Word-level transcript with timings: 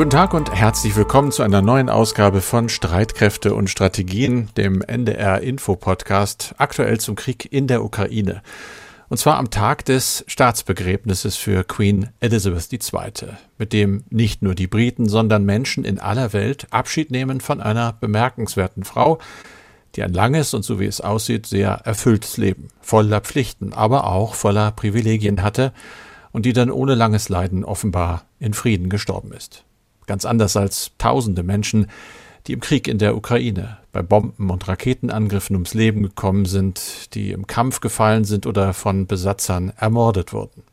Guten 0.00 0.08
Tag 0.08 0.32
und 0.32 0.50
herzlich 0.50 0.96
willkommen 0.96 1.30
zu 1.30 1.42
einer 1.42 1.60
neuen 1.60 1.90
Ausgabe 1.90 2.40
von 2.40 2.70
Streitkräfte 2.70 3.54
und 3.54 3.68
Strategien, 3.68 4.48
dem 4.56 4.80
NDR 4.80 5.42
Info 5.42 5.76
Podcast, 5.76 6.54
aktuell 6.56 6.98
zum 6.98 7.16
Krieg 7.16 7.52
in 7.52 7.66
der 7.66 7.84
Ukraine. 7.84 8.40
Und 9.10 9.18
zwar 9.18 9.36
am 9.36 9.50
Tag 9.50 9.84
des 9.84 10.24
Staatsbegräbnisses 10.26 11.36
für 11.36 11.64
Queen 11.64 12.08
Elizabeth 12.20 12.72
II., 12.72 13.28
mit 13.58 13.74
dem 13.74 14.04
nicht 14.08 14.40
nur 14.40 14.54
die 14.54 14.68
Briten, 14.68 15.06
sondern 15.06 15.44
Menschen 15.44 15.84
in 15.84 15.98
aller 15.98 16.32
Welt 16.32 16.66
Abschied 16.70 17.10
nehmen 17.10 17.42
von 17.42 17.60
einer 17.60 17.92
bemerkenswerten 17.92 18.84
Frau, 18.84 19.18
die 19.96 20.02
ein 20.02 20.14
langes 20.14 20.54
und 20.54 20.62
so 20.62 20.80
wie 20.80 20.86
es 20.86 21.02
aussieht 21.02 21.44
sehr 21.44 21.72
erfülltes 21.72 22.38
Leben, 22.38 22.68
voller 22.80 23.20
Pflichten, 23.20 23.74
aber 23.74 24.06
auch 24.06 24.32
voller 24.32 24.70
Privilegien 24.70 25.42
hatte 25.42 25.74
und 26.32 26.46
die 26.46 26.54
dann 26.54 26.70
ohne 26.70 26.94
langes 26.94 27.28
Leiden 27.28 27.66
offenbar 27.66 28.24
in 28.38 28.54
Frieden 28.54 28.88
gestorben 28.88 29.32
ist. 29.32 29.66
Ganz 30.10 30.24
anders 30.24 30.56
als 30.56 30.90
tausende 30.98 31.44
Menschen, 31.44 31.86
die 32.48 32.52
im 32.54 32.58
Krieg 32.58 32.88
in 32.88 32.98
der 32.98 33.16
Ukraine 33.16 33.78
bei 33.92 34.02
Bomben 34.02 34.50
und 34.50 34.66
Raketenangriffen 34.66 35.54
ums 35.54 35.72
Leben 35.72 36.02
gekommen 36.02 36.46
sind, 36.46 37.14
die 37.14 37.30
im 37.30 37.46
Kampf 37.46 37.78
gefallen 37.78 38.24
sind 38.24 38.44
oder 38.44 38.74
von 38.74 39.06
Besatzern 39.06 39.72
ermordet 39.76 40.32
wurden. 40.32 40.64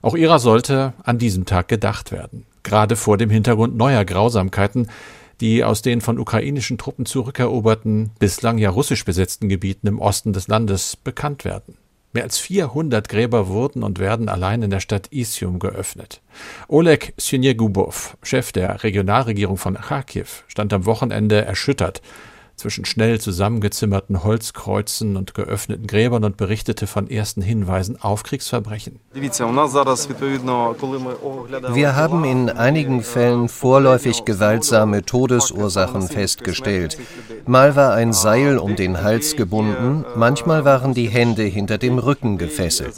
Auch 0.00 0.14
ihrer 0.14 0.38
sollte 0.38 0.92
an 1.02 1.18
diesem 1.18 1.44
Tag 1.44 1.66
gedacht 1.66 2.12
werden, 2.12 2.46
gerade 2.62 2.94
vor 2.94 3.16
dem 3.16 3.30
Hintergrund 3.30 3.76
neuer 3.76 4.04
Grausamkeiten, 4.04 4.86
die 5.40 5.64
aus 5.64 5.82
den 5.82 6.00
von 6.00 6.20
ukrainischen 6.20 6.78
Truppen 6.78 7.04
zurückeroberten, 7.04 8.12
bislang 8.20 8.58
ja 8.58 8.70
russisch 8.70 9.04
besetzten 9.04 9.48
Gebieten 9.48 9.88
im 9.88 9.98
Osten 9.98 10.32
des 10.32 10.46
Landes 10.46 10.94
bekannt 10.94 11.44
werden. 11.44 11.76
Mehr 12.12 12.22
als 12.22 12.38
400 12.38 13.08
Gräber 13.08 13.48
wurden 13.48 13.82
und 13.82 13.98
werden 13.98 14.28
allein 14.28 14.62
in 14.62 14.70
der 14.70 14.80
Stadt 14.80 15.08
Isium 15.12 15.58
geöffnet. 15.58 16.22
Oleg 16.66 17.12
Synjegubov, 17.18 18.16
Chef 18.22 18.50
der 18.52 18.82
Regionalregierung 18.82 19.58
von 19.58 19.74
Kharkiv, 19.74 20.44
stand 20.48 20.72
am 20.72 20.86
Wochenende 20.86 21.44
erschüttert 21.44 22.00
zwischen 22.58 22.84
schnell 22.84 23.20
zusammengezimmerten 23.20 24.24
Holzkreuzen 24.24 25.16
und 25.16 25.34
geöffneten 25.34 25.86
Gräbern 25.86 26.24
und 26.24 26.36
berichtete 26.36 26.86
von 26.86 27.08
ersten 27.08 27.40
Hinweisen 27.40 28.00
auf 28.00 28.24
Kriegsverbrechen. 28.24 28.98
Wir 31.72 31.96
haben 31.96 32.24
in 32.24 32.50
einigen 32.50 33.02
Fällen 33.02 33.48
vorläufig 33.48 34.24
gewaltsame 34.24 35.04
Todesursachen 35.04 36.02
festgestellt. 36.02 36.98
Mal 37.46 37.76
war 37.76 37.94
ein 37.94 38.12
Seil 38.12 38.58
um 38.58 38.76
den 38.76 39.02
Hals 39.02 39.36
gebunden, 39.36 40.04
manchmal 40.16 40.64
waren 40.64 40.94
die 40.94 41.08
Hände 41.08 41.44
hinter 41.44 41.78
dem 41.78 41.98
Rücken 41.98 42.38
gefesselt. 42.38 42.94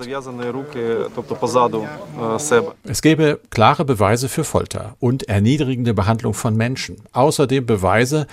Es 2.84 3.02
gäbe 3.02 3.41
klare 3.50 3.84
Beweise 3.84 4.28
für 4.28 4.45
Folter 4.45 4.97
und 4.98 5.28
erniedrigende 5.28 5.95
Behandlung 5.95 6.34
von 6.34 6.56
Menschen. 6.56 6.97
Außerdem 7.12 7.67
Beweise, 7.67 8.27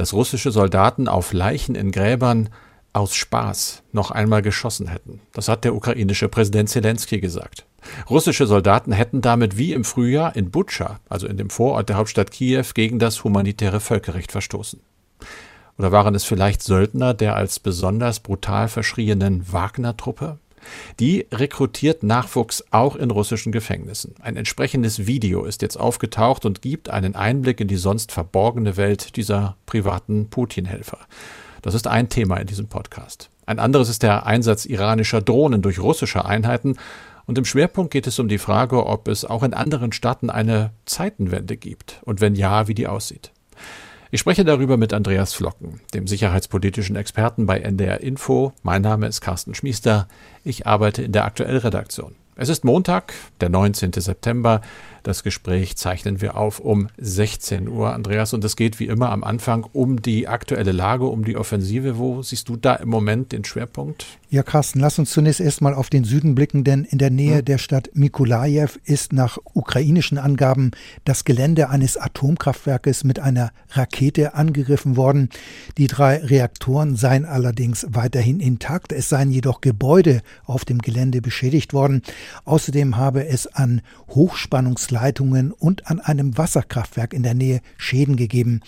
dass 0.00 0.14
russische 0.14 0.50
Soldaten 0.50 1.08
auf 1.08 1.34
Leichen 1.34 1.74
in 1.74 1.92
Gräbern 1.92 2.48
aus 2.94 3.14
Spaß 3.14 3.82
noch 3.92 4.10
einmal 4.10 4.40
geschossen 4.40 4.88
hätten. 4.88 5.20
Das 5.34 5.46
hat 5.46 5.62
der 5.62 5.74
ukrainische 5.74 6.30
Präsident 6.30 6.70
Zelensky 6.70 7.20
gesagt. 7.20 7.66
Russische 8.08 8.46
Soldaten 8.46 8.92
hätten 8.92 9.20
damit 9.20 9.58
wie 9.58 9.74
im 9.74 9.84
Frühjahr 9.84 10.34
in 10.34 10.50
Butscha, 10.50 11.00
also 11.10 11.26
in 11.26 11.36
dem 11.36 11.50
Vorort 11.50 11.90
der 11.90 11.96
Hauptstadt 11.96 12.30
Kiew, 12.30 12.64
gegen 12.72 12.98
das 12.98 13.24
humanitäre 13.24 13.78
Völkerrecht 13.78 14.32
verstoßen. 14.32 14.80
Oder 15.76 15.92
waren 15.92 16.14
es 16.14 16.24
vielleicht 16.24 16.62
Söldner 16.62 17.12
der 17.12 17.36
als 17.36 17.58
besonders 17.60 18.20
brutal 18.20 18.68
verschrienen 18.68 19.52
Wagner-Truppe? 19.52 20.38
Die 20.98 21.26
rekrutiert 21.32 22.02
Nachwuchs 22.02 22.64
auch 22.70 22.96
in 22.96 23.10
russischen 23.10 23.52
Gefängnissen. 23.52 24.14
Ein 24.20 24.36
entsprechendes 24.36 25.06
Video 25.06 25.44
ist 25.44 25.62
jetzt 25.62 25.76
aufgetaucht 25.76 26.44
und 26.44 26.62
gibt 26.62 26.90
einen 26.90 27.14
Einblick 27.14 27.60
in 27.60 27.68
die 27.68 27.76
sonst 27.76 28.12
verborgene 28.12 28.76
Welt 28.76 29.16
dieser 29.16 29.56
privaten 29.66 30.28
Putin-Helfer. 30.28 30.98
Das 31.62 31.74
ist 31.74 31.86
ein 31.86 32.08
Thema 32.08 32.36
in 32.36 32.46
diesem 32.46 32.68
Podcast. 32.68 33.30
Ein 33.46 33.58
anderes 33.58 33.88
ist 33.88 34.02
der 34.02 34.26
Einsatz 34.26 34.64
iranischer 34.64 35.20
Drohnen 35.20 35.62
durch 35.62 35.78
russische 35.78 36.24
Einheiten. 36.24 36.76
Und 37.26 37.38
im 37.38 37.44
Schwerpunkt 37.44 37.92
geht 37.92 38.06
es 38.06 38.18
um 38.18 38.28
die 38.28 38.38
Frage, 38.38 38.86
ob 38.86 39.08
es 39.08 39.24
auch 39.24 39.42
in 39.42 39.54
anderen 39.54 39.92
Staaten 39.92 40.30
eine 40.30 40.70
Zeitenwende 40.84 41.56
gibt 41.56 42.00
und 42.04 42.20
wenn 42.20 42.34
ja, 42.34 42.66
wie 42.66 42.74
die 42.74 42.86
aussieht. 42.86 43.32
Ich 44.12 44.18
spreche 44.18 44.44
darüber 44.44 44.76
mit 44.76 44.92
Andreas 44.92 45.34
Flocken, 45.34 45.80
dem 45.94 46.08
sicherheitspolitischen 46.08 46.96
Experten 46.96 47.46
bei 47.46 47.60
NDR 47.60 48.00
Info. 48.00 48.52
Mein 48.64 48.82
Name 48.82 49.06
ist 49.06 49.20
Carsten 49.20 49.54
Schmiester. 49.54 50.08
Ich 50.42 50.66
arbeite 50.66 51.02
in 51.02 51.12
der 51.12 51.26
Aktuellredaktion. 51.26 52.16
Es 52.34 52.48
ist 52.48 52.64
Montag, 52.64 53.14
der 53.40 53.50
19. 53.50 53.92
September. 53.92 54.62
Das 55.02 55.22
Gespräch 55.22 55.76
zeichnen 55.76 56.20
wir 56.20 56.36
auf 56.36 56.60
um 56.60 56.88
16 56.98 57.68
Uhr, 57.68 57.92
Andreas. 57.92 58.32
Und 58.34 58.44
es 58.44 58.56
geht 58.56 58.78
wie 58.80 58.86
immer 58.86 59.10
am 59.10 59.24
Anfang 59.24 59.66
um 59.72 60.02
die 60.02 60.28
aktuelle 60.28 60.72
Lage, 60.72 61.06
um 61.06 61.24
die 61.24 61.36
Offensive. 61.36 61.98
Wo 61.98 62.22
siehst 62.22 62.48
du 62.48 62.56
da 62.56 62.74
im 62.74 62.88
Moment 62.88 63.32
den 63.32 63.44
Schwerpunkt? 63.44 64.06
Ja, 64.28 64.42
Carsten, 64.42 64.78
lass 64.78 64.98
uns 64.98 65.10
zunächst 65.10 65.40
erstmal 65.40 65.74
auf 65.74 65.90
den 65.90 66.04
Süden 66.04 66.34
blicken, 66.34 66.62
denn 66.62 66.84
in 66.84 66.98
der 66.98 67.10
Nähe 67.10 67.38
hm. 67.38 67.44
der 67.44 67.58
Stadt 67.58 67.90
Mikolajew 67.94 68.70
ist 68.84 69.12
nach 69.12 69.38
ukrainischen 69.54 70.18
Angaben 70.18 70.70
das 71.04 71.24
Gelände 71.24 71.68
eines 71.68 71.96
Atomkraftwerkes 71.96 73.02
mit 73.04 73.18
einer 73.18 73.50
Rakete 73.70 74.34
angegriffen 74.34 74.96
worden. 74.96 75.30
Die 75.78 75.88
drei 75.88 76.18
Reaktoren 76.18 76.94
seien 76.94 77.24
allerdings 77.24 77.86
weiterhin 77.90 78.38
intakt. 78.38 78.92
Es 78.92 79.08
seien 79.08 79.30
jedoch 79.30 79.60
Gebäude 79.60 80.20
auf 80.44 80.64
dem 80.64 80.78
Gelände 80.78 81.20
beschädigt 81.20 81.72
worden. 81.72 82.02
Außerdem 82.44 82.96
habe 82.96 83.26
es 83.26 83.46
an 83.48 83.80
Hochspannungs 84.08 84.89
Leitungen 84.90 85.52
und 85.52 85.86
an 85.88 86.00
einem 86.00 86.36
Wasserkraftwerk 86.36 87.12
in 87.12 87.22
der 87.22 87.34
Nähe 87.34 87.60
Schäden 87.76 88.16
gegeben. 88.16 88.60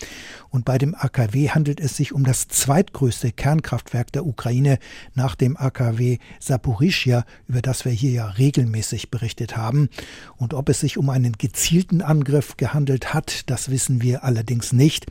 Und 0.53 0.65
bei 0.65 0.77
dem 0.77 0.93
AKW 0.93 1.49
handelt 1.49 1.79
es 1.79 1.97
sich 1.97 2.13
um 2.13 2.23
das 2.23 2.47
zweitgrößte 2.47 3.31
Kernkraftwerk 3.31 4.11
der 4.11 4.27
Ukraine 4.27 4.77
nach 5.15 5.33
dem 5.33 5.57
AKW 5.57 6.19
Saporischia, 6.39 7.25
über 7.47 7.63
das 7.63 7.85
wir 7.85 7.91
hier 7.91 8.11
ja 8.11 8.27
regelmäßig 8.27 9.09
berichtet 9.09 9.57
haben. 9.57 9.89
Und 10.37 10.53
ob 10.53 10.69
es 10.69 10.79
sich 10.79 10.99
um 10.99 11.09
einen 11.09 11.33
gezielten 11.33 12.03
Angriff 12.03 12.55
gehandelt 12.55 13.15
hat, 13.15 13.49
das 13.49 13.71
wissen 13.71 14.03
wir 14.03 14.23
allerdings 14.23 14.73
nicht. 14.73 15.07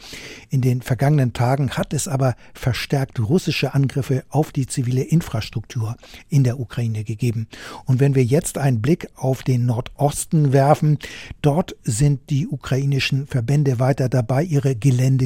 In 0.48 0.60
den 0.60 0.80
vergangenen 0.80 1.32
Tagen 1.32 1.72
hat 1.72 1.92
es 1.92 2.06
aber 2.06 2.36
verstärkt 2.54 3.18
russische 3.18 3.74
Angriffe 3.74 4.22
auf 4.28 4.52
die 4.52 4.68
zivile 4.68 5.02
Infrastruktur 5.02 5.96
in 6.28 6.44
der 6.44 6.60
Ukraine 6.60 7.02
gegeben. 7.02 7.48
Und 7.84 7.98
wenn 7.98 8.14
wir 8.14 8.24
jetzt 8.24 8.58
einen 8.58 8.80
Blick 8.80 9.08
auf 9.16 9.42
den 9.42 9.66
Nordosten 9.66 10.52
werfen, 10.52 10.98
Dort 11.42 11.74
sind 11.82 12.30
die 12.30 12.46
ukrainischen 12.46 13.26
Verbände 13.26 13.80
weiter 13.80 14.08
dabei, 14.08 14.44
ihre 14.44 14.76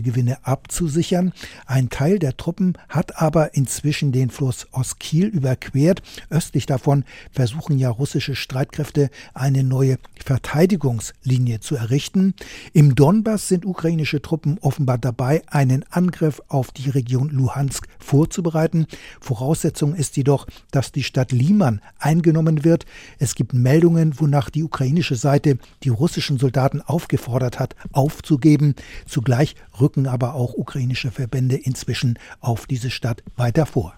Geländegewinne 0.06 0.38
abzusichern. 0.46 1.32
Ein 1.66 1.90
Teil 1.90 2.18
der 2.18 2.36
Truppen 2.36 2.74
hat 2.88 3.20
aber 3.20 3.54
inzwischen 3.54 4.12
den 4.12 4.30
Fluss 4.30 4.66
Oskil 4.72 5.26
überquert. 5.26 6.02
Östlich 6.30 6.66
davon 6.66 7.04
versuchen 7.32 7.78
ja 7.78 7.90
russische 7.90 8.34
Streitkräfte 8.34 9.10
eine 9.34 9.64
neue 9.64 9.98
Verteidigungslinie 10.24 11.60
zu 11.60 11.76
errichten. 11.76 12.34
Im 12.72 12.94
Donbass 12.94 13.48
sind 13.48 13.66
ukrainische 13.66 14.22
Truppen 14.22 14.58
offenbar 14.60 14.98
dabei, 14.98 15.42
einen 15.48 15.84
Angriff 15.90 16.40
auf 16.48 16.70
die 16.70 16.90
Region 16.90 17.30
Luhansk 17.30 17.88
vorzubereiten. 17.98 18.86
Voraussetzung 19.20 19.94
ist 19.94 20.16
jedoch, 20.16 20.46
dass 20.70 20.92
die 20.92 21.02
Stadt 21.02 21.32
Liman 21.32 21.80
eingenommen 21.98 22.64
wird. 22.64 22.86
Es 23.18 23.34
gibt 23.34 23.54
Meldungen, 23.54 24.18
wonach 24.20 24.50
die 24.50 24.62
ukrainische 24.62 25.16
Seite 25.16 25.58
die 25.82 25.88
russischen 25.88 26.38
Soldaten 26.38 26.80
aufgefordert 26.80 27.58
hat, 27.58 27.74
aufzugeben. 27.92 28.74
Zugleich 29.06 29.56
rücken 29.80 29.95
aber 30.04 30.34
auch 30.34 30.52
ukrainische 30.52 31.10
Verbände 31.10 31.56
inzwischen 31.56 32.18
auf 32.40 32.66
diese 32.66 32.90
Stadt 32.90 33.22
weiter 33.36 33.64
vor. 33.64 33.94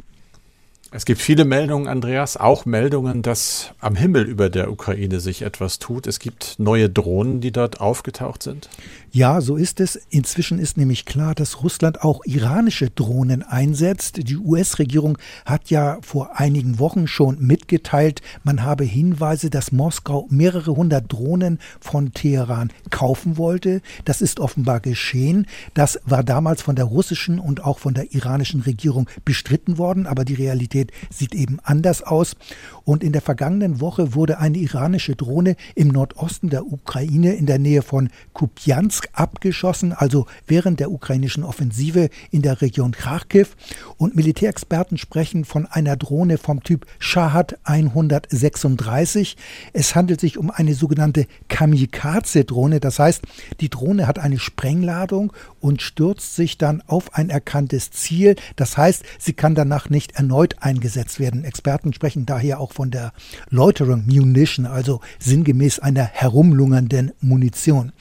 Es 0.91 1.05
gibt 1.05 1.21
viele 1.21 1.45
Meldungen, 1.45 1.87
Andreas, 1.87 2.39
auch 2.39 2.65
Meldungen, 2.65 3.21
dass 3.21 3.75
am 3.79 3.95
Himmel 3.95 4.23
über 4.23 4.49
der 4.49 4.73
Ukraine 4.73 5.21
sich 5.21 5.43
etwas 5.43 5.79
tut. 5.79 6.07
Es 6.07 6.19
gibt 6.19 6.55
neue 6.59 6.89
Drohnen, 6.89 7.43
die 7.43 7.53
dort 7.53 7.79
aufgetaucht 7.79 8.43
sind. 8.43 8.71
Ja, 9.11 9.43
so 9.43 9.57
ist 9.57 9.81
es. 9.81 9.97
Inzwischen 10.09 10.59
ist 10.59 10.79
nämlich 10.79 11.05
klar, 11.05 11.35
dass 11.35 11.63
Russland 11.63 12.03
auch 12.03 12.25
iranische 12.25 12.89
Drohnen 12.89 13.43
einsetzt. 13.43 14.29
Die 14.29 14.37
US-Regierung 14.39 15.19
hat 15.45 15.69
ja 15.69 15.99
vor 16.01 16.39
einigen 16.41 16.79
Wochen 16.79 17.07
schon 17.07 17.39
mitgeteilt, 17.39 18.23
man 18.43 18.63
habe 18.63 18.85
Hinweise, 18.85 19.51
dass 19.51 19.73
Moskau 19.73 20.27
mehrere 20.31 20.75
hundert 20.75 21.13
Drohnen 21.13 21.59
von 21.81 22.15
Teheran 22.15 22.73
kaufen 22.89 23.37
wollte. 23.37 23.83
Das 24.07 24.23
ist 24.23 24.41
offenbar 24.41 24.81
geschehen. 24.81 25.47
Das 25.75 26.01
war 26.07 26.25
damals 26.25 26.63
von 26.63 26.77
der 26.77 26.87
russischen 26.87 27.39
und 27.39 27.63
auch 27.63 27.79
von 27.79 27.93
der 27.93 28.15
iranischen 28.15 28.63
Regierung 28.63 29.09
bestritten 29.27 29.77
worden, 29.77 30.07
aber 30.07 30.25
die 30.25 30.35
Realität 30.35 30.78
Realität 30.79 30.93
sieht 31.11 31.35
eben 31.35 31.59
anders 31.63 32.03
aus. 32.03 32.37
Und 32.85 33.03
in 33.05 33.13
der 33.13 33.23
vergangenen 33.23 33.81
Woche 33.81 34.15
wurde 34.15 34.39
eine 34.39 34.59
iranische 34.59 35.15
Drohne 35.15 35.57
im 35.75 35.89
Nordosten 35.89 36.49
der 36.49 36.67
Ukraine 36.67 37.35
in 37.35 37.47
der 37.47 37.59
Nähe 37.59 37.83
von 37.83 38.09
Kupiansk 38.33 39.09
abgeschossen, 39.13 39.93
also 39.93 40.27
während 40.47 40.81
der 40.81 40.91
ukrainischen 40.91 41.45
Offensive 41.45 42.09
in 42.31 42.43
der 42.43 42.63
Region 42.63 42.93
Kharkiv. 42.93 43.57
Und 43.97 44.17
Militärexperten 44.17 44.97
sprechen 44.97 45.45
von 45.45 45.67
einer 45.67 45.97
Drohne 45.97 46.39
vom 46.39 46.63
Typ 46.63 46.87
Shahat 46.99 47.59
136. 47.65 49.37
Es 49.73 49.95
handelt 49.95 50.21
sich 50.21 50.39
um 50.39 50.51
eine 50.51 50.75
sogenannte 50.75 51.27
Kamikaze-Drohne. 51.49 52.81
Das 52.81 52.99
heißt, 52.99 53.23
die 53.61 53.69
Drohne 53.69 54.07
hat 54.07 54.19
eine 54.19 54.39
Sprengladung 54.39 55.33
und 55.61 55.83
stürzt 55.83 56.37
sich 56.37 56.57
dann 56.57 56.83
auf 56.87 57.15
ein 57.15 57.29
erkanntes 57.29 57.91
Ziel. 57.91 58.37
Das 58.57 58.79
heißt, 58.79 59.03
sie 59.19 59.33
kann 59.35 59.55
danach 59.55 59.91
nicht 59.91 60.13
erneut 60.13 60.57
eingesetzt 60.69 61.19
werden. 61.19 61.45
Experten 61.45 61.93
sprechen 61.93 62.27
daher 62.27 62.61
auch 62.61 62.73
von 62.73 62.91
der 62.91 63.13
Loitering 63.51 64.05
Munition, 64.07 64.67
also 64.67 65.01
sinngemäß 65.19 65.79
einer 65.79 66.05
herumlungernden 66.05 67.13
Munition. 67.21 67.93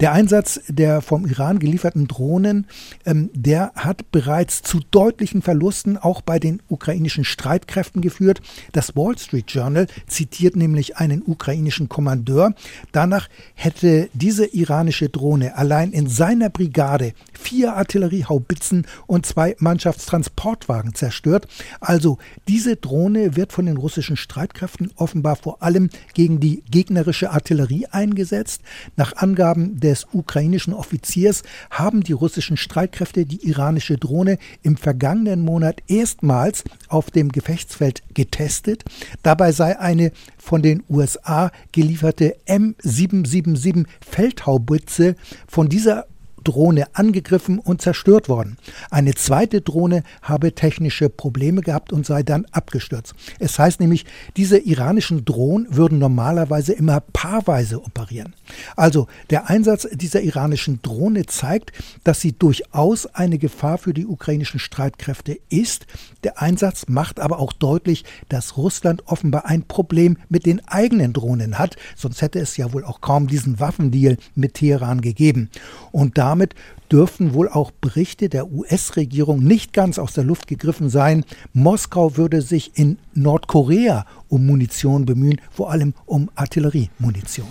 Der 0.00 0.12
Einsatz 0.12 0.60
der 0.68 1.00
vom 1.00 1.26
Iran 1.26 1.58
gelieferten 1.58 2.08
Drohnen, 2.08 2.66
ähm, 3.04 3.30
der 3.34 3.72
hat 3.74 4.10
bereits 4.10 4.62
zu 4.62 4.80
deutlichen 4.90 5.42
Verlusten 5.42 5.96
auch 5.96 6.20
bei 6.20 6.38
den 6.38 6.60
ukrainischen 6.68 7.24
Streitkräften 7.24 8.02
geführt. 8.02 8.40
Das 8.72 8.96
Wall 8.96 9.16
Street 9.18 9.50
Journal 9.50 9.86
zitiert 10.06 10.56
nämlich 10.56 10.96
einen 10.96 11.22
ukrainischen 11.22 11.88
Kommandeur. 11.88 12.54
Danach 12.92 13.28
hätte 13.54 14.08
diese 14.12 14.46
iranische 14.46 15.08
Drohne 15.08 15.56
allein 15.56 15.92
in 15.92 16.08
seiner 16.08 16.50
Brigade 16.50 17.12
vier 17.36 17.74
Artilleriehaubitzen 17.74 18.86
und 19.06 19.26
zwei 19.26 19.56
Mannschaftstransportwagen 19.58 20.94
zerstört. 20.94 21.46
Also 21.80 22.18
diese 22.48 22.76
Drohne 22.76 23.36
wird 23.36 23.52
von 23.52 23.66
den 23.66 23.76
russischen 23.76 24.16
Streitkräften 24.16 24.92
offenbar 24.96 25.36
vor 25.36 25.62
allem 25.62 25.90
gegen 26.14 26.40
die 26.40 26.62
gegnerische 26.70 27.30
Artillerie 27.30 27.86
eingesetzt. 27.90 28.62
Nach 28.96 29.16
Angaben 29.16 29.78
des 29.80 30.06
ukrainischen 30.12 30.72
Offiziers 30.72 31.42
haben 31.70 32.02
die 32.02 32.12
russischen 32.12 32.56
Streitkräfte 32.56 33.26
die 33.26 33.46
iranische 33.46 33.98
Drohne 33.98 34.38
im 34.62 34.76
vergangenen 34.76 35.42
Monat 35.42 35.82
erstmals 35.86 36.64
auf 36.88 37.10
dem 37.10 37.30
Gefechtsfeld 37.30 38.02
getestet. 38.14 38.84
Dabei 39.22 39.52
sei 39.52 39.78
eine 39.78 40.12
von 40.38 40.62
den 40.62 40.82
USA 40.88 41.50
gelieferte 41.72 42.36
M777 42.46 43.86
Feldhaubitze 44.00 45.16
von 45.46 45.68
dieser 45.68 46.06
Drohne 46.46 46.86
angegriffen 46.94 47.58
und 47.58 47.82
zerstört 47.82 48.28
worden. 48.28 48.56
Eine 48.90 49.14
zweite 49.14 49.60
Drohne 49.60 50.04
habe 50.22 50.54
technische 50.54 51.08
Probleme 51.08 51.60
gehabt 51.60 51.92
und 51.92 52.06
sei 52.06 52.22
dann 52.22 52.46
abgestürzt. 52.52 53.14
Es 53.40 53.58
heißt 53.58 53.80
nämlich, 53.80 54.06
diese 54.36 54.58
iranischen 54.58 55.24
Drohnen 55.24 55.66
würden 55.74 55.98
normalerweise 55.98 56.72
immer 56.72 57.00
paarweise 57.00 57.82
operieren. 57.82 58.34
Also 58.76 59.08
der 59.30 59.50
Einsatz 59.50 59.88
dieser 59.92 60.22
iranischen 60.22 60.80
Drohne 60.82 61.26
zeigt, 61.26 61.72
dass 62.04 62.20
sie 62.20 62.32
durchaus 62.32 63.06
eine 63.06 63.38
Gefahr 63.38 63.78
für 63.78 63.92
die 63.92 64.06
ukrainischen 64.06 64.60
Streitkräfte 64.60 65.38
ist. 65.48 65.86
Der 66.22 66.40
Einsatz 66.40 66.84
macht 66.88 67.18
aber 67.18 67.40
auch 67.40 67.52
deutlich, 67.52 68.04
dass 68.28 68.56
Russland 68.56 69.02
offenbar 69.06 69.46
ein 69.46 69.64
Problem 69.64 70.16
mit 70.28 70.46
den 70.46 70.66
eigenen 70.68 71.12
Drohnen 71.12 71.58
hat, 71.58 71.76
sonst 71.96 72.22
hätte 72.22 72.38
es 72.38 72.56
ja 72.56 72.72
wohl 72.72 72.84
auch 72.84 73.00
kaum 73.00 73.26
diesen 73.26 73.58
Waffendeal 73.58 74.16
mit 74.34 74.54
Teheran 74.54 75.00
gegeben. 75.00 75.50
Und 75.90 76.18
damit 76.18 76.35
damit 76.36 76.54
dürften 76.92 77.32
wohl 77.32 77.48
auch 77.48 77.70
Berichte 77.70 78.28
der 78.28 78.52
US-Regierung 78.52 79.42
nicht 79.42 79.72
ganz 79.72 79.98
aus 79.98 80.12
der 80.12 80.24
Luft 80.24 80.46
gegriffen 80.46 80.90
sein. 80.90 81.24
Moskau 81.54 82.18
würde 82.18 82.42
sich 82.42 82.72
in 82.78 82.98
Nordkorea 83.14 84.04
um 84.28 84.44
Munition 84.44 85.06
bemühen, 85.06 85.40
vor 85.50 85.70
allem 85.70 85.94
um 86.04 86.30
Artilleriemunition 86.34 87.48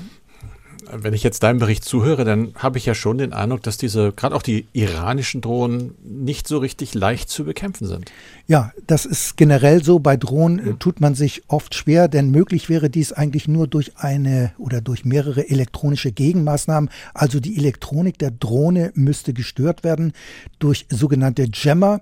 wenn 0.91 1.13
ich 1.13 1.23
jetzt 1.23 1.43
deinem 1.43 1.59
Bericht 1.59 1.83
zuhöre, 1.83 2.23
dann 2.23 2.53
habe 2.55 2.77
ich 2.77 2.85
ja 2.85 2.93
schon 2.93 3.17
den 3.17 3.33
Eindruck, 3.33 3.63
dass 3.63 3.77
diese, 3.77 4.11
gerade 4.11 4.35
auch 4.35 4.43
die 4.43 4.67
iranischen 4.73 5.41
Drohnen, 5.41 5.95
nicht 6.03 6.47
so 6.47 6.59
richtig 6.59 6.93
leicht 6.93 7.29
zu 7.29 7.45
bekämpfen 7.45 7.87
sind. 7.87 8.11
Ja, 8.47 8.71
das 8.85 9.05
ist 9.05 9.37
generell 9.37 9.83
so. 9.83 9.99
Bei 9.99 10.17
Drohnen 10.17 10.63
mhm. 10.63 10.79
tut 10.79 11.01
man 11.01 11.15
sich 11.15 11.43
oft 11.47 11.73
schwer, 11.73 12.07
denn 12.07 12.29
möglich 12.29 12.69
wäre 12.69 12.89
dies 12.89 13.11
eigentlich 13.11 13.47
nur 13.47 13.67
durch 13.67 13.97
eine 13.97 14.51
oder 14.59 14.81
durch 14.81 15.03
mehrere 15.03 15.49
elektronische 15.49 16.11
Gegenmaßnahmen. 16.11 16.89
Also 17.13 17.39
die 17.39 17.57
Elektronik 17.57 18.19
der 18.19 18.31
Drohne 18.31 18.91
müsste 18.93 19.33
gestört 19.33 19.83
werden 19.83 20.13
durch 20.59 20.85
sogenannte 20.89 21.47
Jammer. 21.51 22.01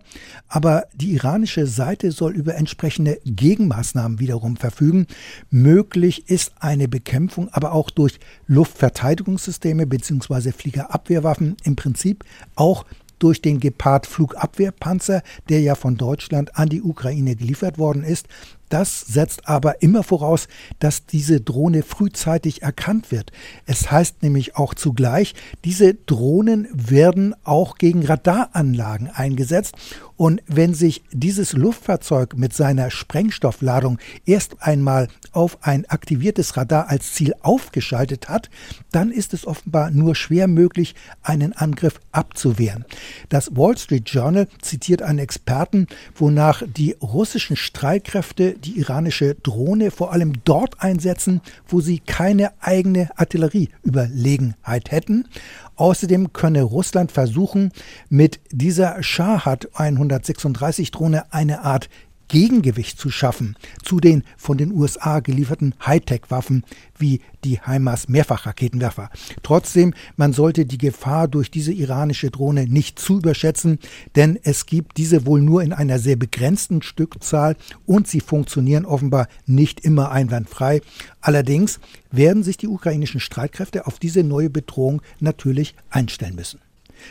Aber 0.49 0.85
die 0.93 1.13
iranische 1.13 1.65
Seite 1.65 2.11
soll 2.11 2.33
über 2.33 2.55
entsprechende 2.55 3.19
Gegenmaßnahmen 3.25 4.19
wiederum 4.19 4.57
verfügen. 4.57 5.07
Möglich 5.49 6.29
ist 6.29 6.51
eine 6.59 6.89
Bekämpfung 6.89 7.49
aber 7.53 7.71
auch 7.71 7.89
durch 7.89 8.19
Luft 8.47 8.72
Luftverteidigungssysteme 8.73 9.85
bzw. 9.85 10.51
Fliegerabwehrwaffen 10.51 11.57
im 11.63 11.75
Prinzip 11.75 12.23
auch 12.55 12.85
durch 13.19 13.41
den 13.41 13.59
Gepard 13.59 14.07
Flugabwehrpanzer, 14.07 15.21
der 15.47 15.61
ja 15.61 15.75
von 15.75 15.95
Deutschland 15.95 16.57
an 16.57 16.69
die 16.69 16.81
Ukraine 16.81 17.35
geliefert 17.35 17.77
worden 17.77 18.03
ist. 18.03 18.27
Das 18.69 19.01
setzt 19.01 19.47
aber 19.47 19.81
immer 19.81 20.03
voraus, 20.03 20.47
dass 20.79 21.05
diese 21.05 21.41
Drohne 21.41 21.83
frühzeitig 21.83 22.63
erkannt 22.63 23.11
wird. 23.11 23.31
Es 23.65 23.91
heißt 23.91 24.23
nämlich 24.23 24.55
auch 24.55 24.73
zugleich, 24.73 25.35
diese 25.63 25.93
Drohnen 25.93 26.67
werden 26.73 27.35
auch 27.43 27.77
gegen 27.77 28.05
Radaranlagen 28.05 29.09
eingesetzt. 29.09 29.75
Und 30.15 30.41
wenn 30.47 30.73
sich 30.73 31.03
dieses 31.11 31.53
Luftfahrzeug 31.53 32.37
mit 32.37 32.53
seiner 32.53 32.91
Sprengstoffladung 32.91 33.97
erst 34.25 34.61
einmal 34.61 35.07
auf 35.31 35.57
ein 35.61 35.85
aktiviertes 35.87 36.55
Radar 36.55 36.87
als 36.89 37.13
Ziel 37.13 37.33
aufgeschaltet 37.41 38.29
hat, 38.29 38.49
dann 38.91 39.11
ist 39.11 39.33
es 39.33 39.47
offenbar 39.47 39.91
nur 39.91 40.15
schwer 40.15 40.47
möglich, 40.47 40.95
einen 41.23 41.53
Angriff 41.53 41.99
abzuwehren. 42.11 42.85
Das 43.29 43.55
Wall 43.55 43.77
Street 43.77 44.09
Journal 44.09 44.47
zitiert 44.61 45.01
einen 45.01 45.19
Experten, 45.19 45.87
wonach 46.15 46.63
die 46.65 46.95
russischen 47.01 47.55
Streitkräfte 47.55 48.52
die 48.55 48.79
iranische 48.79 49.35
Drohne 49.35 49.91
vor 49.91 50.11
allem 50.11 50.33
dort 50.43 50.81
einsetzen, 50.81 51.41
wo 51.67 51.81
sie 51.81 51.99
keine 51.99 52.51
eigene 52.61 53.09
Artillerieüberlegenheit 53.17 54.91
hätten. 54.91 55.27
Außerdem 55.75 56.33
könne 56.33 56.63
Russland 56.63 57.11
versuchen, 57.11 57.71
mit 58.09 58.39
dieser 58.51 59.01
Shahat 59.03 59.69
136 59.73 60.91
Drohne 60.91 61.33
eine 61.33 61.61
Art 61.63 61.89
Gegengewicht 62.33 62.97
zu 62.97 63.11
schaffen 63.11 63.55
zu 63.83 63.99
den 63.99 64.23
von 64.37 64.57
den 64.57 64.73
USA 64.73 65.19
gelieferten 65.19 65.75
Hightech-Waffen 65.85 66.63
wie 66.97 67.21
die 67.43 67.59
HIMARS 67.63 68.09
Mehrfachraketenwerfer. 68.09 69.11
Trotzdem, 69.43 69.93
man 70.17 70.33
sollte 70.33 70.65
die 70.65 70.79
Gefahr 70.79 71.27
durch 71.27 71.51
diese 71.51 71.71
iranische 71.71 72.31
Drohne 72.31 72.65
nicht 72.65 72.97
zu 72.97 73.19
überschätzen, 73.19 73.77
denn 74.15 74.39
es 74.41 74.65
gibt 74.65 74.97
diese 74.97 75.27
wohl 75.27 75.43
nur 75.43 75.61
in 75.61 75.73
einer 75.73 75.99
sehr 75.99 76.15
begrenzten 76.15 76.81
Stückzahl 76.81 77.55
und 77.85 78.07
sie 78.07 78.19
funktionieren 78.19 78.85
offenbar 78.85 79.27
nicht 79.45 79.81
immer 79.81 80.09
einwandfrei. 80.09 80.81
Allerdings 81.21 81.79
werden 82.09 82.41
sich 82.41 82.57
die 82.57 82.67
ukrainischen 82.67 83.19
Streitkräfte 83.19 83.85
auf 83.85 83.99
diese 83.99 84.23
neue 84.23 84.49
Bedrohung 84.49 85.03
natürlich 85.19 85.75
einstellen 85.91 86.33
müssen. 86.33 86.62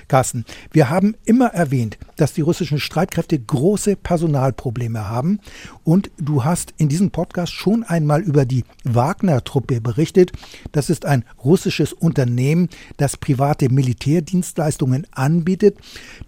Carsten, 0.08 0.44
wir 0.70 0.90
haben 0.90 1.14
immer 1.24 1.48
erwähnt, 1.48 1.98
dass 2.16 2.32
die 2.32 2.40
russischen 2.40 2.78
Streitkräfte 2.78 3.38
große 3.38 3.96
Personalprobleme 3.96 5.08
haben. 5.08 5.40
Und 5.84 6.10
du 6.18 6.44
hast 6.44 6.74
in 6.76 6.88
diesem 6.88 7.10
Podcast 7.10 7.52
schon 7.52 7.82
einmal 7.84 8.22
über 8.22 8.44
die 8.44 8.64
Wagner-Truppe 8.84 9.80
berichtet. 9.80 10.32
Das 10.72 10.90
ist 10.90 11.06
ein 11.06 11.24
russisches 11.42 11.92
Unternehmen, 11.92 12.68
das 12.96 13.16
private 13.16 13.68
Militärdienstleistungen 13.68 15.06
anbietet, 15.12 15.78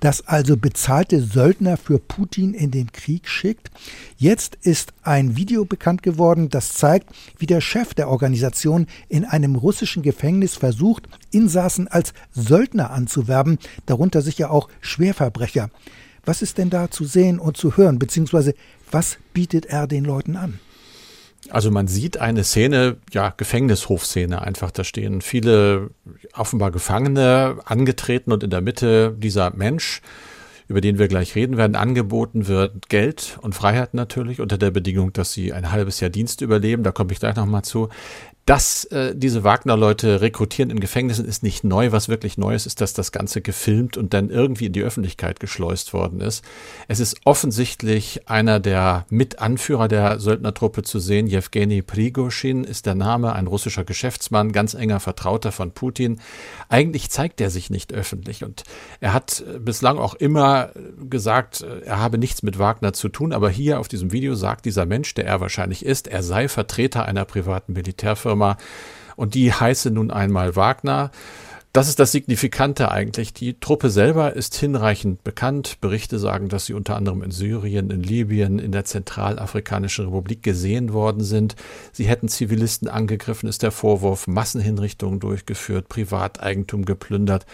das 0.00 0.26
also 0.26 0.56
bezahlte 0.56 1.21
Söldner 1.21 1.76
für 1.76 1.99
Putin 1.99 2.54
in 2.54 2.71
den 2.71 2.92
Krieg 2.92 3.28
schickt. 3.28 3.71
Jetzt 4.16 4.56
ist 4.62 4.92
ein 5.02 5.37
Video 5.37 5.64
bekannt 5.64 6.02
geworden, 6.02 6.49
das 6.49 6.73
zeigt, 6.73 7.11
wie 7.38 7.47
der 7.47 7.61
Chef 7.61 7.94
der 7.94 8.09
Organisation 8.09 8.87
in 9.09 9.25
einem 9.25 9.56
russischen 9.56 10.02
Gefängnis 10.02 10.56
versucht, 10.56 11.09
Insassen 11.35 11.88
als 11.88 12.14
Söldner 12.33 12.91
anzuwerben, 12.91 13.59
darunter 13.87 14.23
sicher 14.23 14.50
auch 14.50 14.69
Schwerverbrecher. 14.81 15.71
Was 16.25 16.41
ist 16.41 16.59
denn 16.59 16.71
da 16.71 16.91
zu 16.91 17.05
sehen 17.05 17.38
und 17.38 17.57
zu 17.57 17.76
hören, 17.76 17.99
beziehungsweise 17.99 18.55
was 18.91 19.19
bietet 19.35 19.67
er 19.67 19.87
den 19.87 20.05
Leuten 20.05 20.37
an? 20.37 20.61
Also 21.50 21.71
man 21.71 21.88
sieht 21.88 22.19
eine 22.19 22.43
Szene, 22.43 22.97
ja, 23.12 23.35
Gefängnisshofszene 23.37 24.41
einfach. 24.41 24.71
Da 24.71 24.83
stehen 24.83 25.21
viele 25.21 25.91
offenbar 26.35 26.71
Gefangene 26.71 27.59
angetreten 27.67 28.33
und 28.33 28.43
in 28.43 28.50
der 28.50 28.62
Mitte 28.62 29.14
dieser 29.19 29.55
Mensch, 29.55 30.00
über 30.69 30.81
den 30.81 30.99
wir 30.99 31.09
gleich 31.09 31.35
reden 31.35 31.59
werden, 31.59 31.76
angeboten 31.76 32.49
wird 32.49 32.88
Geld 32.88 33.38
und 33.43 33.55
Freiheit 33.55 33.93
natürlich 33.93 34.41
unter 34.41 34.57
der 34.57 34.71
Bedingung, 34.71 35.12
dass 35.12 35.33
sie 35.33 35.53
ein 35.53 35.71
halbes 35.71 36.00
Jahr 36.00 36.09
Dienst 36.09 36.41
überleben. 36.41 36.83
Da 36.83 36.93
komme 36.93 37.12
ich 37.12 37.21
gleich 37.21 37.37
nochmal 37.37 37.62
zu. 37.62 37.91
Dass 38.46 38.84
äh, 38.86 39.14
diese 39.16 39.42
Wagner-Leute 39.42 40.20
rekrutieren 40.20 40.70
in 40.70 40.78
Gefängnissen 40.78 41.24
ist 41.24 41.42
nicht 41.42 41.64
neu. 41.64 41.92
Was 41.92 42.10
wirklich 42.10 42.36
neu 42.36 42.54
ist, 42.54 42.66
ist, 42.66 42.82
dass 42.82 42.92
das 42.92 43.10
Ganze 43.10 43.40
gefilmt 43.40 43.96
und 43.96 44.12
dann 44.12 44.28
irgendwie 44.28 44.66
in 44.66 44.74
die 44.74 44.82
Öffentlichkeit 44.82 45.40
geschleust 45.40 45.94
worden 45.94 46.20
ist. 46.20 46.44
Es 46.86 47.00
ist 47.00 47.16
offensichtlich 47.24 48.28
einer 48.28 48.60
der 48.60 49.06
Mitanführer 49.08 49.88
der 49.88 50.20
Söldnertruppe 50.20 50.82
zu 50.82 50.98
sehen. 50.98 51.26
Jewgeni 51.26 51.80
Prigoshin 51.80 52.64
ist 52.64 52.84
der 52.84 52.94
Name, 52.94 53.32
ein 53.32 53.46
russischer 53.46 53.84
Geschäftsmann, 53.84 54.52
ganz 54.52 54.74
enger 54.74 55.00
Vertrauter 55.00 55.50
von 55.50 55.70
Putin. 55.70 56.20
Eigentlich 56.68 57.08
zeigt 57.10 57.40
er 57.40 57.48
sich 57.48 57.70
nicht 57.70 57.94
öffentlich 57.94 58.44
und 58.44 58.64
er 59.00 59.14
hat 59.14 59.42
äh, 59.48 59.58
bislang 59.58 59.96
auch 59.96 60.14
immer 60.14 60.68
gesagt, 61.08 61.62
äh, 61.62 61.80
er 61.86 61.98
habe 61.98 62.18
nichts 62.18 62.42
mit 62.42 62.58
Wagner 62.58 62.92
zu 62.92 63.08
tun. 63.08 63.32
Aber 63.32 63.48
hier 63.48 63.80
auf 63.80 63.88
diesem 63.88 64.12
Video 64.12 64.34
sagt 64.34 64.66
dieser 64.66 64.84
Mensch, 64.84 65.14
der 65.14 65.24
er 65.24 65.40
wahrscheinlich 65.40 65.82
ist, 65.82 66.08
er 66.08 66.22
sei 66.22 66.48
Vertreter 66.48 67.06
einer 67.06 67.24
privaten 67.24 67.72
Militärfirma 67.72 68.34
Firma 68.35 68.57
und 69.17 69.35
die 69.35 69.53
heiße 69.53 69.93
nun 69.93 70.11
einmal 70.11 70.57
Wagner. 70.57 71.12
Das 71.73 71.88
ist 71.88 71.99
das 71.99 72.12
Signifikante 72.12 72.91
eigentlich. 72.91 73.33
Die 73.33 73.59
Truppe 73.59 73.91
selber 73.91 74.35
ist 74.35 74.55
hinreichend 74.55 75.25
bekannt. 75.25 75.79
Berichte 75.81 76.21
sagen, 76.21 76.49
dass 76.49 76.67
sie 76.67 76.75
unter 76.75 76.97
anderem 76.97 77.23
in 77.23 77.33
Syrien, 77.33 77.91
in 77.91 78.03
Libyen, 78.03 78.59
in 78.61 78.71
der 78.71 78.85
Zentralafrikanischen 78.85 80.05
Republik 80.05 80.43
gesehen 80.43 80.93
worden 80.93 81.23
sind. 81.23 81.57
Sie 81.93 82.05
hätten 82.05 82.29
Zivilisten 82.29 82.88
angegriffen, 82.88 83.49
ist 83.49 83.62
der 83.62 83.73
Vorwurf, 83.73 84.26
Massenhinrichtungen 84.29 85.19
durchgeführt, 85.19 85.88
Privateigentum 85.88 86.85
geplündert 86.85 87.45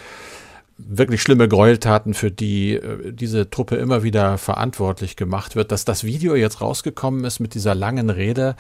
wirklich 0.89 1.23
schlimme 1.23 1.49
Gräueltaten, 1.49 2.15
für 2.15 2.31
die 2.31 2.75
äh, 2.75 3.13
diese 3.13 3.51
Truppe 3.51 3.77
immer 3.77 4.03
wieder 4.03 4.39
verantwortlich 4.39 5.17
gemacht 5.17 5.57
wird. 5.57 5.73
Dass 5.73 5.85
das 5.85 6.05
Video 6.05 6.35
jetzt 6.35 6.61
rausgekommen 6.61 7.25
ist 7.25 7.41
mit 7.41 7.55
dieser 7.55 7.75
langen 7.75 8.11
Rede, 8.11 8.57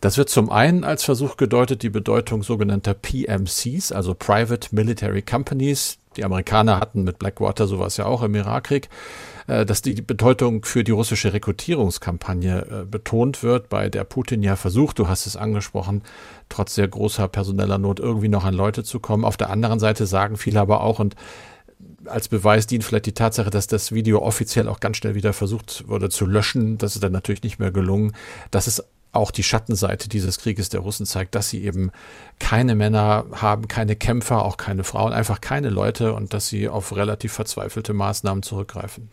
das 0.00 0.18
wird 0.18 0.28
zum 0.28 0.50
einen 0.50 0.84
als 0.84 1.04
Versuch 1.04 1.36
gedeutet, 1.36 1.82
die 1.82 1.90
Bedeutung 1.90 2.42
sogenannter 2.42 2.94
PMCs, 2.94 3.92
also 3.92 4.14
Private 4.14 4.68
Military 4.72 5.22
Companies, 5.22 5.98
die 6.16 6.24
Amerikaner 6.24 6.80
hatten 6.80 7.04
mit 7.04 7.18
Blackwater 7.18 7.66
sowas 7.66 7.96
ja 7.96 8.06
auch 8.06 8.22
im 8.22 8.34
Irakkrieg, 8.34 8.88
äh, 9.46 9.64
dass 9.64 9.82
die 9.82 10.00
Bedeutung 10.02 10.64
für 10.64 10.84
die 10.84 10.92
russische 10.92 11.32
Rekrutierungskampagne 11.32 12.66
äh, 12.82 12.84
betont 12.84 13.42
wird, 13.42 13.68
bei 13.68 13.88
der 13.88 14.04
Putin 14.04 14.42
ja 14.42 14.56
versucht, 14.56 14.98
du 14.98 15.08
hast 15.08 15.26
es 15.26 15.36
angesprochen, 15.36 16.02
trotz 16.48 16.74
sehr 16.74 16.88
großer 16.88 17.28
personeller 17.28 17.78
Not 17.78 18.00
irgendwie 18.00 18.28
noch 18.28 18.44
an 18.44 18.54
Leute 18.54 18.84
zu 18.84 19.00
kommen. 19.00 19.24
Auf 19.24 19.36
der 19.36 19.50
anderen 19.50 19.80
Seite 19.80 20.06
sagen 20.06 20.36
viele 20.36 20.60
aber 20.60 20.82
auch, 20.82 20.98
und 20.98 21.16
als 22.06 22.28
Beweis 22.28 22.66
dient 22.66 22.84
vielleicht 22.84 23.06
die 23.06 23.14
Tatsache, 23.14 23.50
dass 23.50 23.66
das 23.66 23.92
Video 23.92 24.20
offiziell 24.20 24.68
auch 24.68 24.80
ganz 24.80 24.96
schnell 24.96 25.14
wieder 25.14 25.32
versucht 25.32 25.88
wurde 25.88 26.08
zu 26.08 26.26
löschen. 26.26 26.78
Das 26.78 26.94
ist 26.94 27.02
dann 27.02 27.12
natürlich 27.12 27.42
nicht 27.42 27.58
mehr 27.58 27.70
gelungen. 27.70 28.12
Das 28.50 28.66
ist 28.66 28.84
auch 29.12 29.30
die 29.30 29.42
Schattenseite 29.42 30.08
dieses 30.08 30.38
Krieges 30.38 30.70
der 30.70 30.80
Russen 30.80 31.04
zeigt, 31.04 31.34
dass 31.34 31.50
sie 31.50 31.62
eben 31.64 31.90
keine 32.38 32.74
Männer 32.74 33.26
haben, 33.32 33.68
keine 33.68 33.94
Kämpfer, 33.94 34.44
auch 34.44 34.56
keine 34.56 34.84
Frauen, 34.84 35.12
einfach 35.12 35.40
keine 35.40 35.68
Leute 35.68 36.14
und 36.14 36.32
dass 36.32 36.48
sie 36.48 36.68
auf 36.68 36.96
relativ 36.96 37.32
verzweifelte 37.32 37.92
Maßnahmen 37.92 38.42
zurückgreifen. 38.42 39.10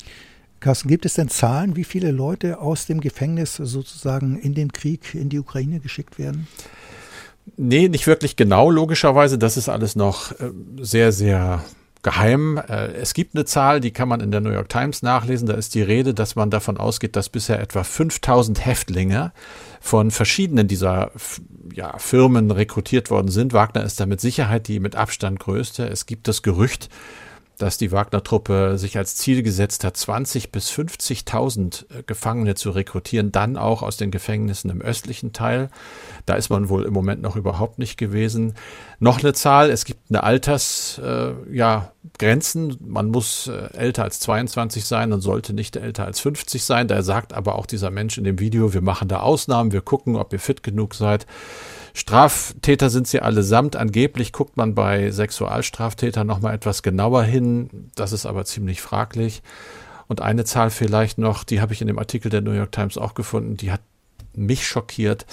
Carsten, 0.62 0.89
gibt 0.89 1.05
es 1.05 1.13
denn 1.13 1.29
Zahlen, 1.29 1.75
wie 1.75 1.84
viele 1.84 2.12
Leute 2.12 2.60
aus 2.60 2.86
dem 2.86 3.01
Gefängnis 3.01 3.55
sozusagen 3.55 4.38
in 4.38 4.53
den 4.53 4.74
Krieg 4.74 5.15
in 5.15 5.29
die 5.29 5.39
Ukraine 5.39 5.79
geschickt 5.79 6.17
werden? 6.17 6.48
Nee, 7.58 7.88
nicht 7.89 8.08
wirklich 8.08 8.36
genau, 8.36 8.69
logischerweise. 8.69 9.38
Das 9.38 9.58
ist 9.58 9.69
alles 9.69 9.96
noch 9.96 10.31
äh, 10.34 10.51
sehr, 10.81 11.12
sehr 11.12 11.63
geheim. 12.01 12.58
Äh, 12.58 12.94
es 12.94 13.13
gibt 13.13 13.36
eine 13.36 13.46
Zahl, 13.46 13.79
die 13.79 13.91
kann 13.91 14.10
man 14.10 14.22
in 14.22 14.32
der 14.32 14.41
New 14.41 14.51
York 14.51 14.70
Times 14.70 15.01
nachlesen. 15.01 15.48
Da 15.48 15.53
ist 15.53 15.75
die 15.75 15.82
Rede, 15.82 16.13
dass 16.13 16.36
man 16.36 16.50
davon 16.50 16.77
ausgeht, 16.77 17.15
dass 17.15 17.29
bisher 17.29 17.60
etwa 17.60 17.84
5000 17.84 18.65
Häftlinge 18.65 19.32
von 19.82 20.12
verschiedenen 20.12 20.68
dieser 20.68 21.12
ja, 21.74 21.98
Firmen 21.98 22.51
rekrutiert 22.51 23.10
worden 23.10 23.29
sind. 23.29 23.53
Wagner 23.53 23.84
ist 23.84 24.00
da 24.00 24.06
mit 24.06 24.22
Sicherheit 24.22 24.68
die 24.68 24.79
mit 24.79 24.96
Abstand 24.96 25.39
größte. 25.39 25.88
Es 25.88 26.06
gibt 26.06 26.27
das 26.27 26.41
Gerücht, 26.41 26.89
dass 27.60 27.78
die 27.78 27.92
Wagner-Truppe 27.92 28.78
sich 28.78 28.98
als 28.98 29.16
Ziel 29.16 29.44
gesetzt 29.44 29.84
hat, 29.84 29.96
20 29.98 30.51
bis 30.51 30.72
50.000 30.72 31.86
äh, 32.00 32.04
Gefangene 32.04 32.56
zu 32.56 32.72
rekrutieren, 32.72 33.32
dann 33.32 33.58
auch 33.58 33.84
aus 33.84 33.98
den 33.98 34.12
Gefängnissen 34.12 34.72
im 34.72 34.82
östlichen 34.82 35.34
Teil. 35.34 35.70
Da 36.25 36.36
ist 36.36 36.50
man 36.50 36.70
wohl 36.70 36.86
im 36.86 36.94
Moment 36.94 37.22
noch 37.22 37.36
überhaupt 37.36 37.78
nicht 37.78 37.98
gewesen. 37.98 38.56
Noch 39.00 39.20
eine 39.20 39.34
Zahl, 39.34 39.70
es 39.70 39.86
gibt 39.86 40.10
eine 40.10 40.24
Altersgrenzen. 40.24 41.50
Äh, 41.51 41.56
ja, 41.56 41.92
Man 42.80 43.10
muss 43.10 43.48
äh, 43.48 43.78
älter 43.78 44.04
als 44.04 44.20
22 44.22 44.86
sein 44.86 45.12
und 45.13 45.22
sollte 45.22 45.54
nicht 45.54 45.75
älter 45.75 46.06
als 46.06 46.20
50 46.22 46.63
sein. 46.63 46.88
Da 46.88 47.04
sagt 47.04 47.34
aber 47.34 47.56
auch 47.56 47.66
dieser 47.66 47.92
Mensch 47.92 48.18
in 48.18 48.24
dem 48.24 48.39
Video, 48.39 48.74
wir 48.74 48.82
machen 48.82 49.10
da 49.10 49.20
Ausnahmen, 49.20 49.72
wir 49.74 49.82
gucken, 49.82 50.16
ob 50.16 50.32
ihr 50.34 50.39
fit 50.39 50.63
genug 50.63 50.96
seid. 50.96 51.28
Straftäter 52.00 52.89
sind 52.89 53.08
sie 53.08 53.20
allesamt. 53.20 53.75
Angeblich 53.75 54.32
guckt 54.32 54.56
man 54.56 54.74
bei 54.74 55.12
Sexualstraftätern 55.12 56.25
nochmal 56.25 56.56
etwas 56.56 56.82
genauer 56.82 57.24
hin. 57.24 57.91
Das 57.96 58.13
ist 58.13 58.25
aber 58.25 58.46
ziemlich 58.46 58.82
fraglich. 58.82 59.44
Und 60.08 60.22
eine 60.22 60.46
Zahl 60.46 60.70
vielleicht 60.70 61.18
noch, 61.18 61.44
die 61.44 61.60
habe 61.60 61.74
ich 61.74 61.82
in 61.82 61.88
dem 61.88 62.00
Artikel 62.00 62.29
der 62.29 62.41
New 62.41 62.53
York 62.53 62.72
Times 62.72 62.98
auch 62.98 63.15
gefunden, 63.15 63.58
die 63.58 63.72
hat 63.74 63.82
mich 64.34 64.65
schockiert. 64.65 65.25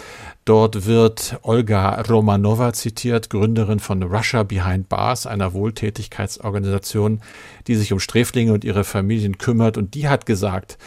Dort 0.44 0.86
wird 0.86 1.38
Olga 1.42 2.00
Romanova 2.00 2.72
zitiert, 2.72 3.30
Gründerin 3.30 3.78
von 3.78 4.02
Russia 4.02 4.42
Behind 4.42 4.88
Bars, 4.88 5.26
einer 5.26 5.52
Wohltätigkeitsorganisation, 5.52 7.20
die 7.68 7.76
sich 7.76 7.92
um 7.92 8.00
Sträflinge 8.00 8.52
und 8.52 8.64
ihre 8.64 8.82
Familien 8.82 9.38
kümmert. 9.38 9.78
Und 9.78 9.94
die 9.94 10.08
hat 10.08 10.26
gesagt, 10.26 10.78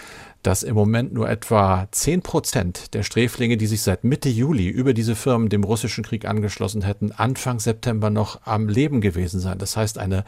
dass 0.44 0.64
im 0.64 0.76
Moment 0.76 1.14
nur 1.14 1.30
etwa 1.30 1.88
10 1.92 2.22
Prozent 2.22 2.94
der 2.94 3.04
Sträflinge, 3.04 3.58
die 3.58 3.68
sich 3.68 3.82
seit 3.82 4.04
Mitte 4.04 4.30
Juli 4.30 4.68
über 4.68 4.94
diese 4.94 5.16
Firmen 5.16 5.50
dem 5.50 5.64
russischen 5.64 6.04
Krieg 6.04 6.26
angeschlossen 6.26 6.82
hätten, 6.82 7.12
Anfang 7.12 7.60
September 7.60 8.10
noch 8.10 8.42
am 8.46 8.70
Leben 8.70 9.02
gewesen 9.02 9.40
seien. 9.40 9.58
Das 9.58 9.76
heißt, 9.76 9.98
eine 9.98 10.24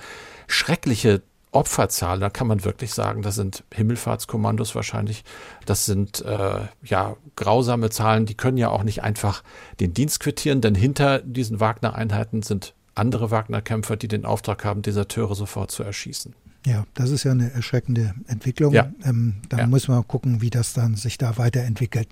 schreckliche 0.47 1.21
Opferzahl, 1.53 2.19
da 2.19 2.29
kann 2.29 2.47
man 2.47 2.63
wirklich 2.63 2.93
sagen, 2.93 3.21
das 3.21 3.35
sind 3.35 3.65
Himmelfahrtskommandos 3.73 4.73
wahrscheinlich, 4.73 5.25
das 5.65 5.85
sind 5.85 6.23
äh, 6.23 6.61
ja 6.83 7.17
grausame 7.35 7.89
Zahlen, 7.89 8.25
die 8.25 8.35
können 8.35 8.57
ja 8.57 8.69
auch 8.69 8.83
nicht 8.83 9.03
einfach 9.03 9.43
den 9.81 9.93
Dienst 9.93 10.21
quittieren, 10.21 10.61
denn 10.61 10.75
hinter 10.75 11.19
diesen 11.19 11.59
Wagner-Einheiten 11.59 12.41
sind 12.41 12.73
andere 12.95 13.31
Wagner-Kämpfer, 13.31 13.97
die 13.97 14.07
den 14.07 14.25
Auftrag 14.25 14.63
haben, 14.63 14.81
Deserteure 14.81 15.35
sofort 15.35 15.71
zu 15.71 15.83
erschießen. 15.83 16.35
Ja, 16.63 16.85
das 16.93 17.09
ist 17.09 17.23
ja 17.23 17.31
eine 17.31 17.51
erschreckende 17.51 18.13
Entwicklung. 18.27 18.71
Ja. 18.71 18.91
Ähm, 19.03 19.37
da 19.49 19.57
ja. 19.57 19.67
muss 19.67 19.87
man 19.87 20.07
gucken, 20.07 20.41
wie 20.41 20.51
das 20.51 20.73
dann 20.73 20.93
sich 20.93 21.17
da 21.17 21.39
weiterentwickelt. 21.39 22.07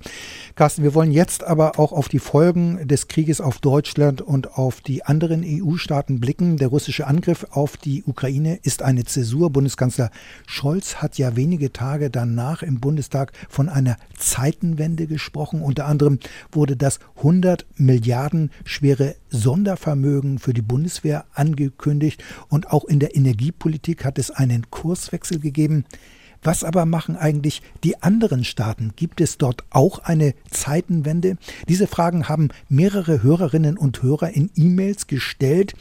Carsten, 0.56 0.82
wir 0.82 0.92
wollen 0.92 1.12
jetzt 1.12 1.44
aber 1.44 1.78
auch 1.78 1.92
auf 1.92 2.08
die 2.08 2.18
Folgen 2.18 2.88
des 2.88 3.06
Krieges 3.06 3.40
auf 3.40 3.60
Deutschland 3.60 4.20
und 4.20 4.54
auf 4.58 4.80
die 4.80 5.04
anderen 5.04 5.44
EU-Staaten 5.46 6.18
blicken. 6.18 6.56
Der 6.56 6.66
russische 6.66 7.06
Angriff 7.06 7.46
auf 7.50 7.76
die 7.76 8.02
Ukraine 8.02 8.58
ist 8.64 8.82
eine 8.82 9.04
Zäsur. 9.04 9.50
Bundeskanzler 9.50 10.10
Scholz 10.48 10.96
hat 10.96 11.16
ja 11.16 11.36
wenige 11.36 11.72
Tage 11.72 12.10
danach 12.10 12.64
im 12.64 12.80
Bundestag 12.80 13.32
von 13.48 13.68
einer 13.68 13.98
Zeitenwende 14.18 15.06
gesprochen. 15.06 15.62
Unter 15.62 15.86
anderem 15.86 16.18
wurde 16.50 16.76
das 16.76 16.98
100 17.18 17.66
Milliarden 17.76 18.50
schwere 18.64 19.14
Sondervermögen 19.28 20.40
für 20.40 20.52
die 20.52 20.62
Bundeswehr 20.62 21.24
angekündigt 21.34 22.24
und 22.48 22.72
auch 22.72 22.84
in 22.84 22.98
der 22.98 23.14
Energiepolitik 23.14 24.04
hat 24.04 24.18
es 24.18 24.39
einen 24.40 24.70
Kurswechsel 24.70 25.38
gegeben. 25.38 25.84
Was 26.42 26.64
aber 26.64 26.86
machen 26.86 27.16
eigentlich 27.16 27.60
die 27.84 28.02
anderen 28.02 28.44
Staaten? 28.44 28.92
Gibt 28.96 29.20
es 29.20 29.36
dort 29.36 29.64
auch 29.68 29.98
eine 29.98 30.34
Zeitenwende? 30.50 31.36
Diese 31.68 31.86
Fragen 31.86 32.30
haben 32.30 32.48
mehrere 32.70 33.22
Hörerinnen 33.22 33.76
und 33.76 34.02
Hörer 34.02 34.30
in 34.30 34.50
E-Mails 34.56 35.06
gestellt. 35.06 35.74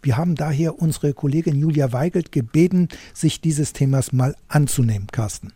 Wir 0.00 0.16
haben 0.16 0.34
daher 0.34 0.80
unsere 0.80 1.12
Kollegin 1.12 1.56
Julia 1.56 1.92
Weigelt 1.92 2.32
gebeten, 2.32 2.88
sich 3.12 3.42
dieses 3.42 3.74
Themas 3.74 4.14
mal 4.14 4.34
anzunehmen, 4.48 5.08
Carsten. 5.12 5.52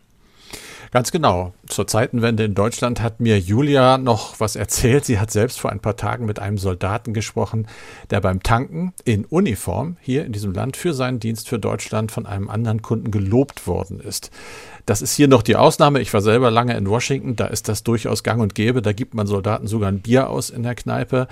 Ganz 0.91 1.13
genau. 1.13 1.53
Zur 1.67 1.87
Zeitenwende 1.87 2.43
in 2.43 2.53
Deutschland 2.53 3.01
hat 3.01 3.21
mir 3.21 3.39
Julia 3.39 3.97
noch 3.97 4.41
was 4.41 4.57
erzählt. 4.57 5.05
Sie 5.05 5.19
hat 5.19 5.31
selbst 5.31 5.61
vor 5.61 5.71
ein 5.71 5.79
paar 5.79 5.95
Tagen 5.95 6.25
mit 6.25 6.39
einem 6.39 6.57
Soldaten 6.57 7.13
gesprochen, 7.13 7.67
der 8.09 8.19
beim 8.19 8.43
Tanken 8.43 8.91
in 9.05 9.23
Uniform 9.23 9.95
hier 10.01 10.25
in 10.25 10.33
diesem 10.33 10.51
Land 10.51 10.75
für 10.75 10.93
seinen 10.93 11.21
Dienst 11.21 11.47
für 11.47 11.59
Deutschland 11.59 12.11
von 12.11 12.25
einem 12.25 12.49
anderen 12.49 12.81
Kunden 12.81 13.09
gelobt 13.09 13.67
worden 13.67 14.01
ist. 14.01 14.31
Das 14.85 15.01
ist 15.01 15.15
hier 15.15 15.27
noch 15.27 15.43
die 15.43 15.55
Ausnahme. 15.55 16.01
Ich 16.01 16.13
war 16.13 16.21
selber 16.21 16.51
lange 16.51 16.75
in 16.75 16.89
Washington, 16.89 17.35
da 17.35 17.45
ist 17.47 17.69
das 17.69 17.83
durchaus 17.83 18.23
gang 18.23 18.41
und 18.41 18.55
gäbe. 18.55 18.81
Da 18.81 18.91
gibt 18.91 19.13
man 19.13 19.27
Soldaten 19.27 19.67
sogar 19.67 19.89
ein 19.89 20.01
Bier 20.01 20.29
aus 20.29 20.49
in 20.49 20.63
der 20.63 20.75
Kneipe. 20.75 21.27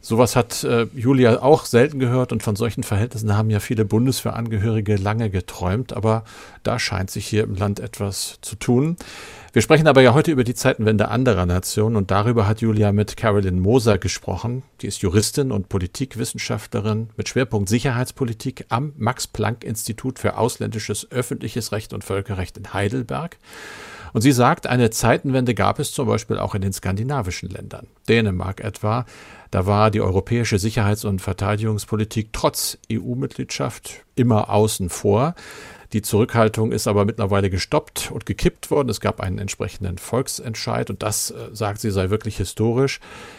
Sowas 0.00 0.36
hat 0.36 0.64
äh, 0.64 0.86
Julia 0.94 1.42
auch 1.42 1.66
selten 1.66 1.98
gehört 1.98 2.32
und 2.32 2.42
von 2.42 2.56
solchen 2.56 2.82
Verhältnissen 2.82 3.36
haben 3.36 3.50
ja 3.50 3.60
viele 3.60 3.84
Bundeswehrangehörige 3.84 4.96
lange 4.96 5.28
geträumt, 5.30 5.92
aber 5.92 6.24
da 6.62 6.78
scheint 6.78 7.10
sich 7.10 7.26
hier 7.26 7.44
im 7.44 7.56
Land 7.56 7.80
etwas 7.80 8.38
zu 8.40 8.56
tun. 8.56 8.96
Wir 9.52 9.60
sprechen 9.60 9.86
aber 9.86 10.00
ja 10.00 10.14
heute 10.14 10.30
über 10.30 10.44
die 10.44 10.54
Zeitenwende 10.54 11.08
anderer 11.08 11.44
Nationen 11.44 11.96
und 11.96 12.10
darüber 12.10 12.48
hat 12.48 12.62
Julia 12.62 12.90
mit 12.90 13.18
Carolyn 13.18 13.60
Moser 13.60 13.98
gesprochen. 13.98 14.62
Die 14.80 14.86
ist 14.86 15.02
Juristin 15.02 15.52
und 15.52 15.68
Politikwissenschaftlerin 15.68 17.10
mit 17.18 17.28
Schwerpunkt 17.28 17.68
Sicherheitspolitik 17.68 18.64
am 18.70 18.94
Max-Planck-Institut 18.96 20.18
für 20.18 20.38
ausländisches 20.38 21.10
öffentliches 21.10 21.70
Recht 21.70 21.92
und 21.92 22.02
Völkerrecht 22.02 22.56
in 22.56 22.72
Heidelberg. 22.72 23.36
Und 24.14 24.22
sie 24.22 24.32
sagt, 24.32 24.66
eine 24.66 24.88
Zeitenwende 24.88 25.54
gab 25.54 25.78
es 25.78 25.92
zum 25.92 26.06
Beispiel 26.06 26.38
auch 26.38 26.54
in 26.54 26.62
den 26.62 26.72
skandinavischen 26.72 27.50
Ländern. 27.50 27.88
Dänemark 28.08 28.60
etwa. 28.62 29.04
Da 29.50 29.66
war 29.66 29.90
die 29.90 30.00
europäische 30.00 30.58
Sicherheits- 30.58 31.04
und 31.04 31.20
Verteidigungspolitik 31.20 32.30
trotz 32.32 32.78
EU-Mitgliedschaft 32.90 34.04
immer 34.14 34.48
außen 34.48 34.88
vor. 34.88 35.34
Die 35.92 36.00
Zurückhaltung 36.00 36.72
ist 36.72 36.88
aber 36.88 37.04
mittlerweile 37.04 37.50
gestoppt 37.50 38.10
und 38.12 38.24
gekippt 38.24 38.70
worden. 38.70 38.88
Es 38.88 39.00
gab 39.00 39.20
einen 39.20 39.38
entsprechenden 39.38 39.98
Volksentscheid 39.98 40.88
und 40.88 41.02
das, 41.02 41.30
äh, 41.30 41.50
sagt 41.52 41.80
sie, 41.80 41.90
sei 41.90 42.08
wirklich 42.08 42.38
historisch. 42.38 42.98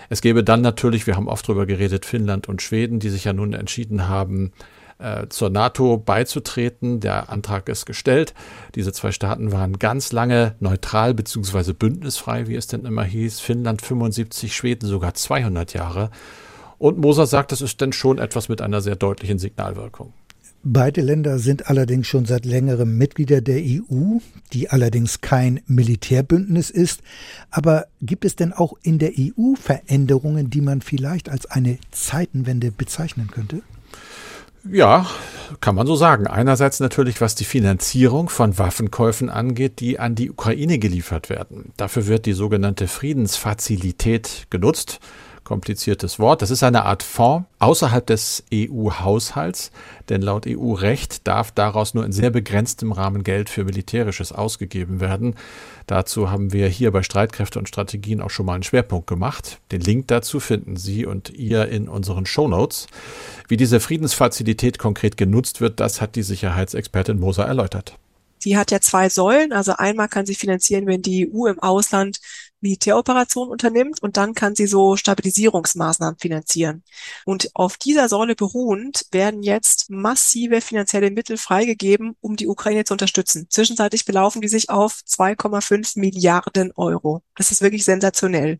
Es 0.09 0.21
gäbe 0.21 0.43
dann 0.43 0.61
natürlich, 0.61 1.07
wir 1.07 1.15
haben 1.15 1.27
oft 1.27 1.47
darüber 1.47 1.65
geredet, 1.65 2.05
Finnland 2.05 2.47
und 2.47 2.61
Schweden, 2.61 2.99
die 2.99 3.09
sich 3.09 3.23
ja 3.23 3.33
nun 3.33 3.53
entschieden 3.53 4.07
haben, 4.07 4.51
äh, 4.99 5.27
zur 5.29 5.49
NATO 5.49 5.97
beizutreten. 5.97 6.99
Der 6.99 7.29
Antrag 7.31 7.69
ist 7.69 7.87
gestellt. 7.87 8.35
Diese 8.75 8.93
zwei 8.93 9.11
Staaten 9.11 9.51
waren 9.51 9.79
ganz 9.79 10.11
lange 10.11 10.55
neutral 10.59 11.15
bzw. 11.15 11.73
bündnisfrei, 11.73 12.47
wie 12.47 12.55
es 12.55 12.67
denn 12.67 12.85
immer 12.85 13.03
hieß. 13.03 13.39
Finnland 13.39 13.81
75, 13.81 14.55
Schweden 14.55 14.87
sogar 14.87 15.15
200 15.15 15.73
Jahre. 15.73 16.11
Und 16.77 16.99
Moser 16.99 17.25
sagt, 17.25 17.51
das 17.51 17.61
ist 17.61 17.81
denn 17.81 17.93
schon 17.93 18.19
etwas 18.19 18.47
mit 18.47 18.61
einer 18.61 18.81
sehr 18.81 18.95
deutlichen 18.95 19.39
Signalwirkung. 19.39 20.13
Beide 20.65 21.01
Länder 21.01 21.39
sind 21.39 21.67
allerdings 21.67 22.07
schon 22.07 22.25
seit 22.25 22.45
längerem 22.45 22.97
Mitglieder 22.97 23.41
der 23.41 23.57
EU, 23.57 24.19
die 24.53 24.69
allerdings 24.69 25.19
kein 25.19 25.59
Militärbündnis 25.67 26.69
ist. 26.69 27.01
Aber 27.51 27.87
gibt 28.01 28.23
es 28.23 28.37
denn 28.37 28.53
auch 28.53 28.73
in 28.81 28.97
der 28.97 29.11
EU 29.19 29.55
Veränderungen, 29.55 30.49
die 30.49 30.61
man 30.61 30.79
vielleicht 30.79 31.27
als 31.27 31.45
eine 31.47 31.79
Zeitenwende 31.91 32.71
bezeichnen 32.71 33.27
könnte? 33.27 33.61
Ja, 34.71 35.05
kann 35.59 35.75
man 35.75 35.85
so 35.85 35.97
sagen. 35.97 36.27
Einerseits 36.27 36.79
natürlich, 36.79 37.19
was 37.19 37.35
die 37.35 37.43
Finanzierung 37.43 38.29
von 38.29 38.57
Waffenkäufen 38.57 39.29
angeht, 39.29 39.81
die 39.81 39.99
an 39.99 40.15
die 40.15 40.31
Ukraine 40.31 40.79
geliefert 40.79 41.29
werden. 41.29 41.73
Dafür 41.75 42.07
wird 42.07 42.25
die 42.25 42.31
sogenannte 42.31 42.87
Friedensfazilität 42.87 44.47
genutzt 44.49 45.01
kompliziertes 45.43 46.19
Wort. 46.19 46.41
Das 46.41 46.51
ist 46.51 46.63
eine 46.63 46.85
Art 46.85 47.03
Fonds 47.03 47.47
außerhalb 47.59 48.05
des 48.05 48.43
EU-Haushalts, 48.53 49.71
denn 50.09 50.21
laut 50.21 50.45
EU-Recht 50.47 51.27
darf 51.27 51.51
daraus 51.51 51.93
nur 51.93 52.05
in 52.05 52.11
sehr 52.11 52.29
begrenztem 52.29 52.91
Rahmen 52.91 53.23
Geld 53.23 53.49
für 53.49 53.63
Militärisches 53.63 54.31
ausgegeben 54.31 54.99
werden. 54.99 55.35
Dazu 55.87 56.31
haben 56.31 56.53
wir 56.53 56.67
hier 56.67 56.91
bei 56.91 57.03
Streitkräfte 57.03 57.59
und 57.59 57.67
Strategien 57.67 58.21
auch 58.21 58.29
schon 58.29 58.45
mal 58.45 58.53
einen 58.53 58.63
Schwerpunkt 58.63 59.07
gemacht. 59.07 59.59
Den 59.71 59.81
Link 59.81 60.07
dazu 60.07 60.39
finden 60.39 60.77
Sie 60.77 61.05
und 61.05 61.29
ihr 61.29 61.67
in 61.67 61.87
unseren 61.87 62.25
Shownotes. 62.25 62.87
Wie 63.47 63.57
diese 63.57 63.79
Friedensfazilität 63.79 64.79
konkret 64.79 65.17
genutzt 65.17 65.61
wird, 65.61 65.79
das 65.79 66.01
hat 66.01 66.15
die 66.15 66.23
Sicherheitsexpertin 66.23 67.19
Moser 67.19 67.45
erläutert. 67.45 67.97
Die 68.43 68.57
hat 68.57 68.71
ja 68.71 68.81
zwei 68.81 69.09
Säulen. 69.09 69.53
Also 69.53 69.73
einmal 69.77 70.09
kann 70.09 70.25
sie 70.25 70.35
finanzieren, 70.35 70.85
wenn 70.85 71.01
die 71.01 71.31
EU 71.33 71.47
im 71.47 71.59
Ausland 71.59 72.19
Militäroperationen 72.63 73.51
unternimmt 73.51 74.01
und 74.01 74.17
dann 74.17 74.33
kann 74.33 74.55
sie 74.55 74.65
so 74.65 74.95
Stabilisierungsmaßnahmen 74.95 76.17
finanzieren. 76.17 76.83
Und 77.25 77.51
auf 77.53 77.77
dieser 77.77 78.09
Säule 78.09 78.35
beruhend 78.35 79.05
werden 79.11 79.43
jetzt 79.43 79.89
massive 79.89 80.61
finanzielle 80.61 81.11
Mittel 81.11 81.37
freigegeben, 81.37 82.15
um 82.21 82.35
die 82.35 82.47
Ukraine 82.47 82.85
zu 82.85 82.93
unterstützen. 82.93 83.47
Zwischenzeitlich 83.49 84.05
belaufen 84.05 84.41
die 84.41 84.47
sich 84.47 84.69
auf 84.69 85.01
2,5 85.07 85.99
Milliarden 85.99 86.71
Euro. 86.75 87.21
Das 87.35 87.51
ist 87.51 87.61
wirklich 87.61 87.83
sensationell. 87.85 88.59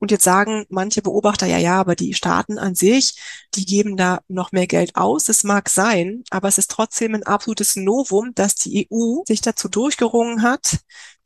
Und 0.00 0.10
jetzt 0.10 0.24
sagen 0.24 0.64
manche 0.70 1.02
Beobachter, 1.02 1.46
ja, 1.46 1.58
ja, 1.58 1.78
aber 1.78 1.94
die 1.94 2.14
Staaten 2.14 2.58
an 2.58 2.74
sich, 2.74 3.14
die 3.54 3.66
geben 3.66 3.96
da 3.96 4.20
noch 4.28 4.50
mehr 4.50 4.66
Geld 4.66 4.96
aus. 4.96 5.24
Das 5.24 5.44
mag 5.44 5.68
sein, 5.68 6.24
aber 6.30 6.48
es 6.48 6.58
ist 6.58 6.70
trotzdem 6.70 7.14
ein 7.14 7.22
absolutes 7.22 7.76
Novum, 7.76 8.34
dass 8.34 8.54
die 8.54 8.88
EU 8.90 9.22
sich 9.26 9.42
dazu 9.42 9.68
durchgerungen 9.68 10.42
hat, 10.42 10.80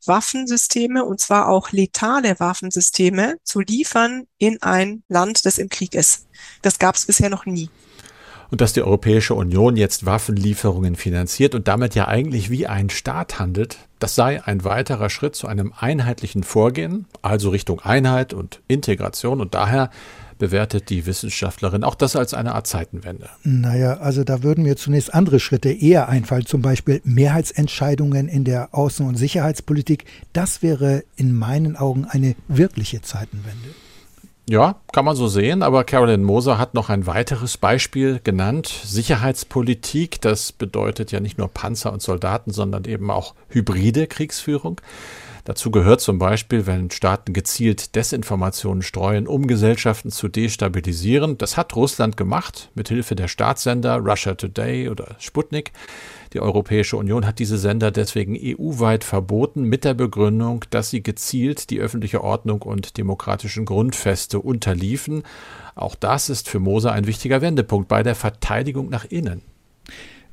Waffensysteme, 0.05 1.05
und 1.05 1.19
zwar 1.19 1.47
auch 1.47 1.71
letale 1.71 2.39
Waffensysteme, 2.39 3.37
zu 3.43 3.61
liefern 3.61 4.27
in 4.37 4.61
ein 4.61 5.03
Land, 5.07 5.45
das 5.45 5.57
im 5.57 5.69
Krieg 5.69 5.95
ist. 5.95 6.27
Das 6.61 6.77
gab 6.77 6.95
es 6.95 7.05
bisher 7.05 7.29
noch 7.29 7.45
nie 7.45 7.69
und 8.51 8.61
dass 8.61 8.73
die 8.73 8.81
Europäische 8.81 9.33
Union 9.33 9.77
jetzt 9.77 10.05
Waffenlieferungen 10.05 10.95
finanziert 10.95 11.55
und 11.55 11.67
damit 11.67 11.95
ja 11.95 12.07
eigentlich 12.07 12.49
wie 12.49 12.67
ein 12.67 12.89
Staat 12.89 13.39
handelt, 13.39 13.77
das 13.99 14.15
sei 14.15 14.43
ein 14.43 14.63
weiterer 14.63 15.09
Schritt 15.09 15.35
zu 15.35 15.47
einem 15.47 15.73
einheitlichen 15.77 16.43
Vorgehen, 16.43 17.05
also 17.21 17.49
Richtung 17.49 17.79
Einheit 17.79 18.33
und 18.33 18.61
Integration 18.67 19.41
und 19.41 19.55
daher 19.55 19.89
bewertet 20.37 20.89
die 20.89 21.05
Wissenschaftlerin 21.05 21.83
auch 21.83 21.95
das 21.95 22.15
als 22.15 22.33
eine 22.33 22.55
Art 22.55 22.67
Zeitenwende. 22.67 23.29
Naja, 23.43 23.97
also 23.97 24.23
da 24.23 24.43
würden 24.43 24.63
mir 24.63 24.75
zunächst 24.75 25.13
andere 25.13 25.39
Schritte 25.39 25.71
eher 25.71 26.09
einfallen, 26.09 26.45
zum 26.45 26.61
Beispiel 26.61 27.01
Mehrheitsentscheidungen 27.03 28.27
in 28.27 28.43
der 28.43 28.73
Außen- 28.73 29.07
und 29.07 29.15
Sicherheitspolitik. 29.15 30.05
Das 30.33 30.61
wäre 30.61 31.03
in 31.15 31.33
meinen 31.33 31.77
Augen 31.77 32.05
eine 32.05 32.35
wirkliche 32.47 33.01
Zeitenwende. 33.01 33.69
Ja, 34.47 34.75
kann 34.93 35.05
man 35.05 35.15
so 35.15 35.27
sehen, 35.27 35.63
aber 35.63 35.83
Carolyn 35.83 36.23
Moser 36.23 36.59
hat 36.59 36.75
noch 36.75 36.89
ein 36.89 37.07
weiteres 37.07 37.57
Beispiel 37.57 38.19
genannt. 38.23 38.67
Sicherheitspolitik, 38.67 40.21
das 40.21 40.51
bedeutet 40.51 41.11
ja 41.11 41.19
nicht 41.19 41.39
nur 41.39 41.47
Panzer 41.47 41.91
und 41.91 42.03
Soldaten, 42.03 42.51
sondern 42.51 42.85
eben 42.85 43.09
auch 43.09 43.33
hybride 43.49 44.05
Kriegsführung. 44.05 44.79
Dazu 45.45 45.69
gehört 45.69 46.01
zum 46.01 46.17
Beispiel, 46.17 46.65
wenn 46.65 46.89
Staaten 46.89 47.31
gezielt 47.31 47.95
Desinformationen 47.95 48.81
streuen, 48.81 49.27
um 49.27 49.45
Gesellschaften 49.45 50.09
zu 50.09 50.27
destabilisieren. 50.27 51.37
Das 51.37 51.55
hat 51.55 51.75
Russland 51.75 52.17
gemacht, 52.17 52.71
mit 52.73 52.89
Hilfe 52.89 53.15
der 53.15 53.27
Staatssender 53.27 53.97
Russia 53.97 54.33
Today 54.33 54.89
oder 54.89 55.15
Sputnik. 55.19 55.71
Die 56.33 56.39
Europäische 56.39 56.97
Union 56.97 57.27
hat 57.27 57.37
diese 57.37 57.59
Sender 57.59 57.91
deswegen 57.91 58.35
EU-weit 58.35 59.03
verboten 59.03 59.65
mit 59.65 59.83
der 59.83 59.93
Begründung, 59.93 60.65
dass 60.71 60.89
sie 60.89 61.03
gezielt 61.03 61.69
die 61.69 61.79
öffentliche 61.79 62.23
Ordnung 62.23 62.63
und 62.63 62.97
demokratischen 62.97 63.65
Grundfeste 63.65 64.39
unterliefen. 64.39 65.21
Auch 65.75 65.93
das 65.93 66.29
ist 66.31 66.49
für 66.49 66.59
Moser 66.59 66.91
ein 66.91 67.05
wichtiger 67.05 67.41
Wendepunkt 67.41 67.87
bei 67.87 68.01
der 68.01 68.15
Verteidigung 68.15 68.89
nach 68.89 69.05
innen. 69.05 69.43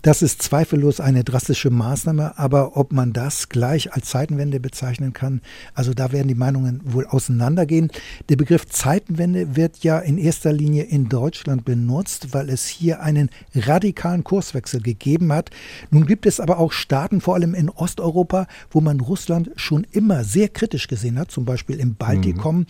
Das 0.03 0.21
ist 0.21 0.43
zweifellos 0.43 0.99
eine 0.99 1.23
drastische 1.23 1.71
Maßnahme, 1.71 2.37
aber 2.37 2.77
ob 2.77 2.93
man 2.93 3.13
das 3.13 3.49
gleich 3.49 3.93
als 3.93 4.07
Zeitenwende 4.07 4.59
bezeichnen 4.59 5.13
kann, 5.13 5.41
also 5.75 5.95
da 5.95 6.11
werden 6.11 6.27
die 6.27 6.35
Meinungen 6.35 6.81
wohl 6.83 7.07
auseinandergehen. 7.07 7.89
Der 8.29 8.35
Begriff 8.35 8.67
Zeitenwende 8.67 9.55
wird 9.55 9.85
ja 9.85 10.01
in 10.01 10.19
erster 10.19 10.53
Linie 10.53 10.83
in 10.83 11.09
Deutschland 11.09 11.65
benutzt, 11.65 12.35
weil 12.35 12.51
es 12.51 12.67
hier 12.67 13.01
einen 13.01 13.31
radikalen 13.55 14.25
Kurswechsel 14.25 14.83
gegeben 14.83 15.33
hat. 15.33 15.51
Nun 15.93 16.05
gibt 16.05 16.27
es 16.27 16.41
aber 16.41 16.59
auch 16.59 16.73
Staaten, 16.73 17.21
vor 17.21 17.37
allem 17.37 17.55
in 17.55 17.71
Osteuropa, 17.71 18.49
wo 18.73 18.81
man 18.81 18.99
Russland 18.99 19.53
schon 19.55 19.87
immer 19.93 20.25
sehr 20.25 20.49
kritisch 20.49 20.89
gesehen 20.89 21.17
hat, 21.17 21.31
zum 21.31 21.45
Beispiel 21.45 21.79
im 21.79 21.95
Baltikum. 21.95 22.59
Mhm. 22.59 22.67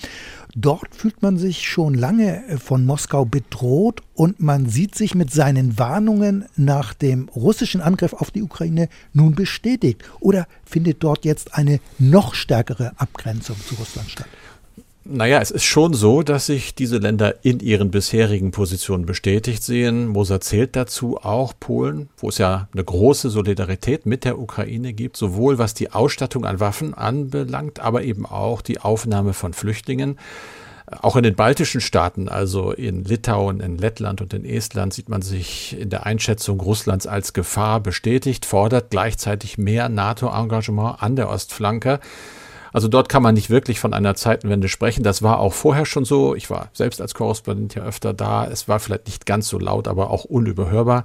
Dort 0.54 0.94
fühlt 0.94 1.22
man 1.22 1.38
sich 1.38 1.66
schon 1.66 1.94
lange 1.94 2.42
von 2.62 2.84
Moskau 2.84 3.24
bedroht 3.24 4.02
und 4.12 4.38
man 4.40 4.68
sieht 4.68 4.94
sich 4.94 5.14
mit 5.14 5.32
seinen 5.32 5.78
Warnungen 5.78 6.44
nach 6.56 6.92
dem 6.92 7.21
russischen 7.28 7.80
Angriff 7.80 8.12
auf 8.12 8.30
die 8.30 8.42
Ukraine 8.42 8.88
nun 9.12 9.34
bestätigt? 9.34 10.02
Oder 10.20 10.46
findet 10.64 11.02
dort 11.02 11.24
jetzt 11.24 11.54
eine 11.54 11.80
noch 11.98 12.34
stärkere 12.34 12.92
Abgrenzung 12.96 13.56
zu 13.66 13.74
Russland 13.76 14.10
statt? 14.10 14.28
Naja, 15.04 15.40
es 15.40 15.50
ist 15.50 15.64
schon 15.64 15.94
so, 15.94 16.22
dass 16.22 16.46
sich 16.46 16.76
diese 16.76 16.98
Länder 16.98 17.44
in 17.44 17.58
ihren 17.58 17.90
bisherigen 17.90 18.52
Positionen 18.52 19.04
bestätigt 19.04 19.64
sehen. 19.64 20.06
Moser 20.06 20.40
zählt 20.40 20.76
dazu 20.76 21.18
auch 21.18 21.54
Polen, 21.58 22.08
wo 22.16 22.28
es 22.28 22.38
ja 22.38 22.68
eine 22.72 22.84
große 22.84 23.28
Solidarität 23.28 24.06
mit 24.06 24.24
der 24.24 24.38
Ukraine 24.38 24.92
gibt, 24.92 25.16
sowohl 25.16 25.58
was 25.58 25.74
die 25.74 25.90
Ausstattung 25.90 26.44
an 26.44 26.60
Waffen 26.60 26.94
anbelangt, 26.94 27.80
aber 27.80 28.04
eben 28.04 28.26
auch 28.26 28.62
die 28.62 28.78
Aufnahme 28.78 29.32
von 29.32 29.54
Flüchtlingen. 29.54 30.18
Auch 30.86 31.16
in 31.16 31.22
den 31.22 31.36
baltischen 31.36 31.80
Staaten, 31.80 32.28
also 32.28 32.72
in 32.72 33.04
Litauen, 33.04 33.60
in 33.60 33.78
Lettland 33.78 34.20
und 34.20 34.34
in 34.34 34.44
Estland, 34.44 34.92
sieht 34.92 35.08
man 35.08 35.22
sich 35.22 35.78
in 35.78 35.90
der 35.90 36.06
Einschätzung 36.06 36.60
Russlands 36.60 37.06
als 37.06 37.32
Gefahr 37.32 37.80
bestätigt, 37.80 38.44
fordert 38.44 38.90
gleichzeitig 38.90 39.58
mehr 39.58 39.88
NATO-Engagement 39.88 41.02
an 41.02 41.16
der 41.16 41.28
Ostflanke. 41.28 42.00
Also 42.72 42.88
dort 42.88 43.08
kann 43.08 43.22
man 43.22 43.34
nicht 43.34 43.50
wirklich 43.50 43.78
von 43.80 43.92
einer 43.92 44.14
Zeitenwende 44.14 44.68
sprechen. 44.68 45.02
Das 45.02 45.22
war 45.22 45.38
auch 45.38 45.52
vorher 45.52 45.84
schon 45.84 46.04
so. 46.04 46.34
Ich 46.34 46.50
war 46.50 46.70
selbst 46.72 47.00
als 47.00 47.14
Korrespondent 47.14 47.74
ja 47.74 47.82
öfter 47.82 48.14
da. 48.14 48.46
Es 48.46 48.66
war 48.66 48.80
vielleicht 48.80 49.06
nicht 49.06 49.26
ganz 49.26 49.48
so 49.48 49.58
laut, 49.58 49.88
aber 49.88 50.10
auch 50.10 50.24
unüberhörbar. 50.24 51.04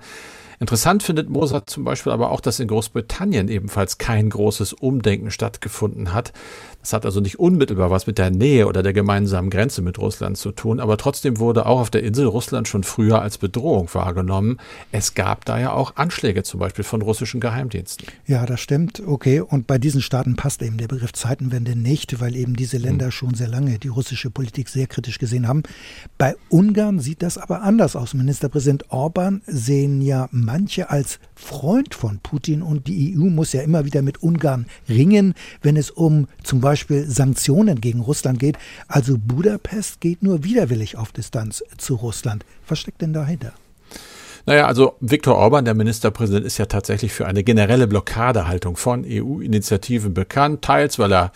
Interessant 0.60 1.04
findet 1.04 1.30
Moser 1.30 1.68
zum 1.68 1.84
Beispiel 1.84 2.12
aber 2.12 2.32
auch, 2.32 2.42
dass 2.42 2.60
in 2.60 2.68
Großbritannien 2.68 3.48
ebenfalls 3.48 4.00
kein 4.00 4.30
großes 4.30 4.74
Umdenken 4.74 5.30
stattgefunden 5.30 6.14
hat. 6.14 6.34
Das 6.82 6.94
hat 6.94 7.06
also 7.06 7.20
nicht 7.20 7.38
unmittelbar 7.38 7.92
was 7.92 8.08
mit 8.08 8.18
der 8.18 8.32
Nähe 8.32 8.66
oder 8.66 8.82
der 8.82 8.94
gemeinsamen 8.94 9.50
Grenze 9.50 9.82
mit 9.82 10.00
Russland 10.00 10.38
zu 10.38 10.52
tun, 10.54 10.80
aber 10.80 10.98
trotzdem 10.98 11.38
wurde 11.38 11.66
auch 11.66 11.82
auf 11.82 11.90
der 11.90 12.02
Insel 12.02 12.26
Russland 12.26 12.68
schon 12.68 12.84
früher 12.84 13.22
als 13.22 13.38
Bedrohung 13.38 13.90
wahrgenommen. 13.94 14.58
Es 14.92 15.14
gab 15.14 15.46
da 15.46 15.60
ja 15.60 15.74
auch 15.74 15.98
Anschläge 15.98 16.44
zum 16.44 16.60
Beispiel 16.60 16.86
von 16.86 17.02
russischen 17.02 17.40
Geheimdiensten. 17.42 18.08
Ja, 18.26 18.46
das 18.46 18.62
stimmt. 18.62 19.02
Okay. 19.06 19.42
Und 19.42 19.68
bei 19.68 19.78
diesen 19.78 20.02
Staaten 20.02 20.38
passt 20.38 20.62
eben 20.62 20.78
der 20.78 20.88
Begriff 20.88 21.12
Zeitenwende 21.14 21.76
nicht, 21.76 22.20
weil 22.22 22.36
eben 22.36 22.56
diese 22.56 22.78
Länder 22.78 23.08
hm. 23.08 23.12
schon 23.12 23.34
sehr 23.36 23.50
lange 23.50 23.80
die 23.80 23.90
russische 23.90 24.30
Politik 24.30 24.70
sehr 24.70 24.88
kritisch 24.88 25.20
gesehen 25.20 25.48
haben. 25.48 25.64
Bei 26.18 26.36
Ungarn 26.50 27.00
sieht 27.00 27.22
das 27.22 27.38
aber 27.38 27.64
anders 27.64 27.96
aus. 27.96 28.14
Ministerpräsident 28.14 28.90
Orban 28.92 29.42
sehen 29.46 30.02
ja 30.02 30.30
manche 30.48 30.90
als 30.90 31.20
Freund 31.36 31.94
von 31.94 32.20
Putin 32.20 32.62
und 32.62 32.88
die 32.88 33.16
EU 33.18 33.26
muss 33.26 33.52
ja 33.52 33.62
immer 33.62 33.84
wieder 33.84 34.02
mit 34.02 34.24
Ungarn 34.24 34.66
ringen, 34.88 35.34
wenn 35.62 35.76
es 35.76 35.92
um 35.92 36.28
zum 36.42 36.62
Beispiel 36.62 37.06
Sanktionen 37.06 37.82
gegen 37.82 38.00
Russland 38.00 38.40
geht. 38.40 38.58
Also 38.88 39.18
Budapest 39.20 40.00
geht 40.00 40.24
nur 40.24 40.46
widerwillig 40.46 40.98
auf 40.98 41.12
Distanz 41.12 41.64
zu 41.78 41.96
Russland. 41.96 42.46
Was 42.66 42.80
steckt 42.80 43.02
denn 43.02 43.12
dahinter? 43.12 43.52
Naja, 44.46 44.68
also 44.68 44.96
Viktor 45.02 45.36
Orban, 45.36 45.66
der 45.66 45.74
Ministerpräsident, 45.74 46.46
ist 46.46 46.58
ja 46.58 46.68
tatsächlich 46.68 47.12
für 47.12 47.26
eine 47.26 47.44
generelle 47.44 47.86
Blockadehaltung 47.86 48.78
von 48.78 49.06
EU-Initiativen 49.06 50.14
bekannt, 50.14 50.62
teils 50.62 50.98
weil 50.98 51.12
er 51.12 51.34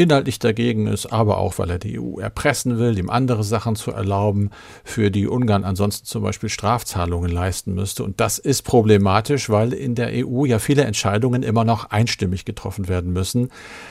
inhaltlich 0.00 0.38
dagegen 0.38 0.86
ist, 0.86 1.12
aber 1.12 1.36
auch, 1.36 1.58
weil 1.58 1.68
er 1.68 1.78
die 1.78 2.00
EU 2.00 2.18
erpressen 2.18 2.78
will, 2.78 2.98
ihm 2.98 3.10
andere 3.10 3.44
Sachen 3.44 3.76
zu 3.76 3.90
erlauben, 3.90 4.50
für 4.82 5.10
die 5.10 5.28
Ungarn 5.28 5.62
ansonsten 5.62 6.06
zum 6.06 6.22
Beispiel 6.22 6.48
Strafzahlungen 6.48 7.30
leisten 7.30 7.74
müsste. 7.74 8.02
Und 8.02 8.18
das 8.18 8.38
ist 8.38 8.62
problematisch, 8.62 9.50
weil 9.50 9.74
in 9.74 9.94
der 9.94 10.08
EU 10.26 10.46
ja 10.46 10.58
viele 10.58 10.84
Entscheidungen 10.84 11.42
immer 11.42 11.64
noch 11.64 11.90
einstimmig 11.90 12.46
getroffen 12.46 12.88
werden 12.88 13.12
müssen. 13.12 13.50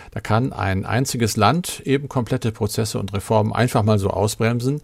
Da 0.10 0.20
kann 0.20 0.52
ein 0.52 0.84
einziges 0.84 1.38
Land 1.38 1.82
eben 1.86 2.10
komplette 2.10 2.52
Prozesse 2.52 2.98
und 2.98 3.14
Reformen 3.14 3.54
einfach 3.54 3.84
mal 3.84 4.00
so 4.00 4.10
ausbremsen. 4.10 4.82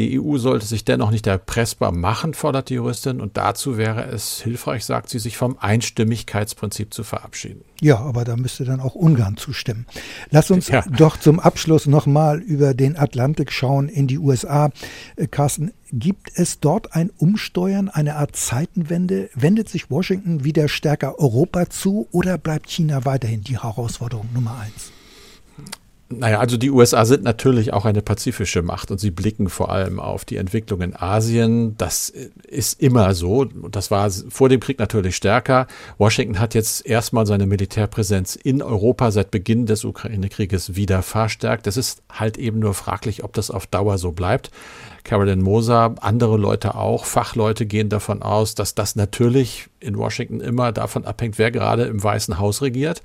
Die 0.00 0.18
EU 0.18 0.38
sollte 0.38 0.64
sich 0.64 0.86
dennoch 0.86 1.10
nicht 1.10 1.26
erpressbar 1.26 1.92
machen, 1.92 2.32
fordert 2.32 2.70
die 2.70 2.74
Juristin, 2.76 3.20
und 3.20 3.36
dazu 3.36 3.76
wäre 3.76 4.04
es 4.04 4.40
hilfreich, 4.40 4.86
sagt 4.86 5.10
sie, 5.10 5.18
sich 5.18 5.36
vom 5.36 5.58
Einstimmigkeitsprinzip 5.58 6.94
zu 6.94 7.04
verabschieden. 7.04 7.60
Ja, 7.82 7.98
aber 7.98 8.24
da 8.24 8.38
müsste 8.38 8.64
dann 8.64 8.80
auch 8.80 8.94
Ungarn 8.94 9.36
zustimmen. 9.36 9.84
Lass 10.30 10.50
uns 10.50 10.68
ja. 10.68 10.82
doch 10.96 11.18
zum 11.18 11.38
Abschluss 11.38 11.84
nochmal 11.84 12.38
über 12.38 12.72
den 12.72 12.96
Atlantik 12.96 13.52
schauen 13.52 13.90
in 13.90 14.06
die 14.06 14.18
USA. 14.18 14.70
Äh, 15.16 15.26
Carsten, 15.26 15.70
gibt 15.92 16.30
es 16.34 16.60
dort 16.60 16.94
ein 16.94 17.10
Umsteuern, 17.18 17.90
eine 17.90 18.16
Art 18.16 18.34
Zeitenwende? 18.36 19.28
Wendet 19.34 19.68
sich 19.68 19.90
Washington 19.90 20.44
wieder 20.44 20.68
stärker 20.68 21.18
Europa 21.18 21.68
zu 21.68 22.08
oder 22.10 22.38
bleibt 22.38 22.70
China 22.70 23.04
weiterhin 23.04 23.42
die 23.42 23.60
Herausforderung 23.60 24.30
Nummer 24.32 24.60
eins? 24.60 24.92
Naja, 26.12 26.40
also 26.40 26.56
die 26.56 26.72
USA 26.72 27.04
sind 27.04 27.22
natürlich 27.22 27.72
auch 27.72 27.84
eine 27.84 28.02
pazifische 28.02 28.62
Macht 28.62 28.90
und 28.90 28.98
sie 28.98 29.12
blicken 29.12 29.48
vor 29.48 29.70
allem 29.70 30.00
auf 30.00 30.24
die 30.24 30.38
Entwicklung 30.38 30.80
in 30.80 30.96
Asien. 30.96 31.76
Das 31.76 32.08
ist 32.08 32.82
immer 32.82 33.14
so. 33.14 33.44
Das 33.44 33.92
war 33.92 34.10
vor 34.10 34.48
dem 34.48 34.58
Krieg 34.58 34.80
natürlich 34.80 35.14
stärker. 35.14 35.68
Washington 35.98 36.40
hat 36.40 36.54
jetzt 36.54 36.84
erstmal 36.84 37.26
seine 37.26 37.46
Militärpräsenz 37.46 38.34
in 38.34 38.60
Europa 38.60 39.12
seit 39.12 39.30
Beginn 39.30 39.66
des 39.66 39.84
Ukraine-Krieges 39.84 40.74
wieder 40.74 41.02
verstärkt. 41.02 41.68
Es 41.68 41.76
ist 41.76 42.02
halt 42.10 42.38
eben 42.38 42.58
nur 42.58 42.74
fraglich, 42.74 43.22
ob 43.22 43.32
das 43.34 43.52
auf 43.52 43.68
Dauer 43.68 43.96
so 43.96 44.10
bleibt. 44.10 44.50
Carolyn 45.04 45.40
Moser, 45.40 45.94
andere 46.00 46.36
Leute 46.36 46.74
auch, 46.74 47.04
Fachleute 47.04 47.66
gehen 47.66 47.88
davon 47.88 48.20
aus, 48.20 48.56
dass 48.56 48.74
das 48.74 48.96
natürlich 48.96 49.68
in 49.78 49.96
Washington 49.96 50.40
immer 50.40 50.72
davon 50.72 51.04
abhängt, 51.04 51.38
wer 51.38 51.52
gerade 51.52 51.84
im 51.84 52.02
Weißen 52.02 52.40
Haus 52.40 52.62
regiert. 52.62 53.00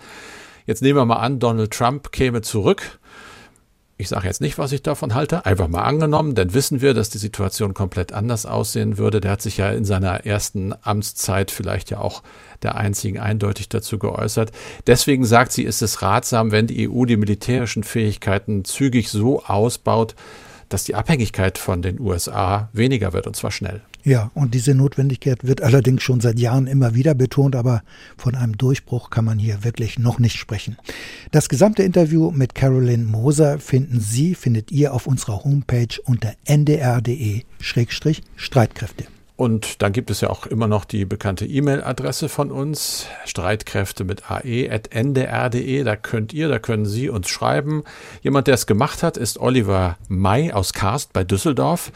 Jetzt 0.66 0.82
nehmen 0.82 0.98
wir 0.98 1.06
mal 1.06 1.18
an, 1.18 1.40
Donald 1.40 1.72
Trump 1.72 2.12
käme 2.12 2.42
zurück. 2.42 3.00
Ich 3.98 4.10
sage 4.10 4.28
jetzt 4.28 4.42
nicht, 4.42 4.58
was 4.58 4.74
ich 4.74 4.84
davon 4.84 5.14
halte, 5.14 5.46
einfach 5.46 5.70
mal 5.70 5.84
angenommen, 5.84 6.36
denn 6.36 6.54
wissen 6.54 6.82
wir, 6.82 6.94
dass 6.94 7.10
die 7.10 7.18
Situation 7.18 7.74
komplett 7.74 8.12
anders 8.12 8.46
aussehen 8.46 8.98
würde. 8.98 9.22
Der 9.22 9.32
hat 9.32 9.42
sich 9.42 9.56
ja 9.56 9.70
in 9.70 9.86
seiner 9.86 10.26
ersten 10.26 10.74
Amtszeit 10.82 11.50
vielleicht 11.50 11.92
ja 11.92 12.00
auch 12.00 12.22
der 12.62 12.76
einzigen 12.76 13.20
eindeutig 13.20 13.70
dazu 13.70 13.98
geäußert. 13.98 14.52
Deswegen 14.86 15.24
sagt 15.24 15.54
sie, 15.54 15.64
ist 15.64 15.82
es 15.82 16.02
ratsam, 16.02 16.52
wenn 16.52 16.68
die 16.68 16.90
EU 16.90 17.06
die 17.06 17.16
militärischen 17.16 17.86
Fähigkeiten 17.86 18.66
zügig 18.66 19.10
so 19.10 19.44
ausbaut, 19.46 20.16
dass 20.68 20.84
die 20.84 20.96
Abhängigkeit 20.96 21.58
von 21.58 21.82
den 21.82 21.98
USA 21.98 22.68
weniger 22.74 23.14
wird 23.14 23.28
und 23.28 23.38
zwar 23.38 23.52
schnell. 23.52 23.82
Ja, 24.06 24.32
und 24.36 24.54
diese 24.54 24.76
Notwendigkeit 24.76 25.48
wird 25.48 25.62
allerdings 25.62 26.04
schon 26.04 26.22
seit 26.22 26.40
Jahren 26.40 26.68
immer 26.68 26.94
wieder 26.94 27.16
betont, 27.16 27.56
aber 27.56 27.82
von 28.18 28.36
einem 28.36 28.56
Durchbruch 28.56 29.10
kann 29.10 29.26
man 29.26 29.40
hier 29.40 29.64
wirklich 29.64 29.98
noch 29.98 30.20
nicht 30.20 30.38
sprechen. 30.38 30.78
Das 31.32 31.50
gesamte 31.50 31.82
Interview 31.82 32.30
mit 32.30 32.54
Carolyn 32.54 33.06
Moser 33.06 33.58
finden 33.58 34.00
Sie, 34.00 34.36
findet 34.36 34.72
ihr 34.72 34.94
auf 34.94 35.08
unserer 35.08 35.44
Homepage 35.44 35.88
unter 36.06 36.34
ndr.de-streitkräfte. 36.46 39.06
Und 39.38 39.82
dann 39.82 39.92
gibt 39.92 40.12
es 40.12 40.22
ja 40.22 40.30
auch 40.30 40.46
immer 40.46 40.68
noch 40.68 40.86
die 40.86 41.06
bekannte 41.06 41.48
E-Mail-Adresse 41.48 42.30
von 42.30 42.52
uns, 42.52 43.08
streitkräfte 43.26 44.04
mit 44.04 44.30
ae.ndr.de. 44.30 45.84
Da 45.84 45.96
könnt 45.96 46.32
ihr, 46.32 46.48
da 46.48 46.60
können 46.60 46.86
Sie 46.86 47.10
uns 47.10 47.28
schreiben. 47.28 47.82
Jemand, 48.22 48.46
der 48.46 48.54
es 48.54 48.68
gemacht 48.68 49.02
hat, 49.02 49.18
ist 49.18 49.40
Oliver 49.40 49.98
May 50.08 50.52
aus 50.52 50.74
Karst 50.74 51.12
bei 51.12 51.24
Düsseldorf. 51.24 51.92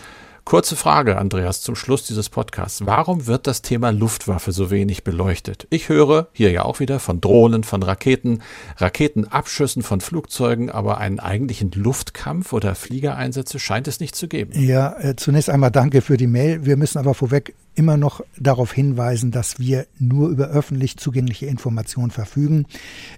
Kurze 0.50 0.76
Frage, 0.76 1.20
Andreas, 1.20 1.62
zum 1.62 1.76
Schluss 1.76 2.06
dieses 2.06 2.28
Podcasts. 2.30 2.84
Warum 2.84 3.28
wird 3.28 3.46
das 3.46 3.62
Thema 3.62 3.92
Luftwaffe 3.92 4.52
so 4.52 4.72
wenig 4.72 5.04
beleuchtet? 5.04 5.68
Ich 5.70 5.90
höre 5.90 6.28
hier 6.34 6.50
ja 6.50 6.66
auch 6.66 6.80
wieder 6.80 7.00
von 7.00 7.22
Drohnen, 7.22 7.64
von 7.64 7.84
Raketen, 7.84 8.42
Raketenabschüssen 8.78 9.84
von 9.84 10.02
Flugzeugen, 10.02 10.72
aber 10.72 10.98
einen 10.98 11.20
eigentlichen 11.20 11.70
Luftkampf 11.76 12.52
oder 12.52 12.74
Fliegereinsätze 12.74 13.60
scheint 13.60 13.88
es 13.88 14.00
nicht 14.00 14.16
zu 14.16 14.28
geben. 14.28 14.60
Ja, 14.60 14.98
äh, 15.00 15.16
zunächst 15.16 15.52
einmal 15.52 15.70
danke 15.70 16.02
für 16.02 16.18
die 16.18 16.26
Mail. 16.26 16.66
Wir 16.66 16.78
müssen 16.78 16.98
aber 16.98 17.14
vorweg 17.14 17.54
immer 17.76 17.98
noch 17.98 18.22
darauf 18.38 18.74
hinweisen, 18.74 19.32
dass 19.32 19.60
wir 19.60 19.88
nur 19.98 20.30
über 20.30 20.48
öffentlich 20.48 20.98
zugängliche 20.98 21.46
Informationen 21.46 22.12
verfügen. 22.12 22.66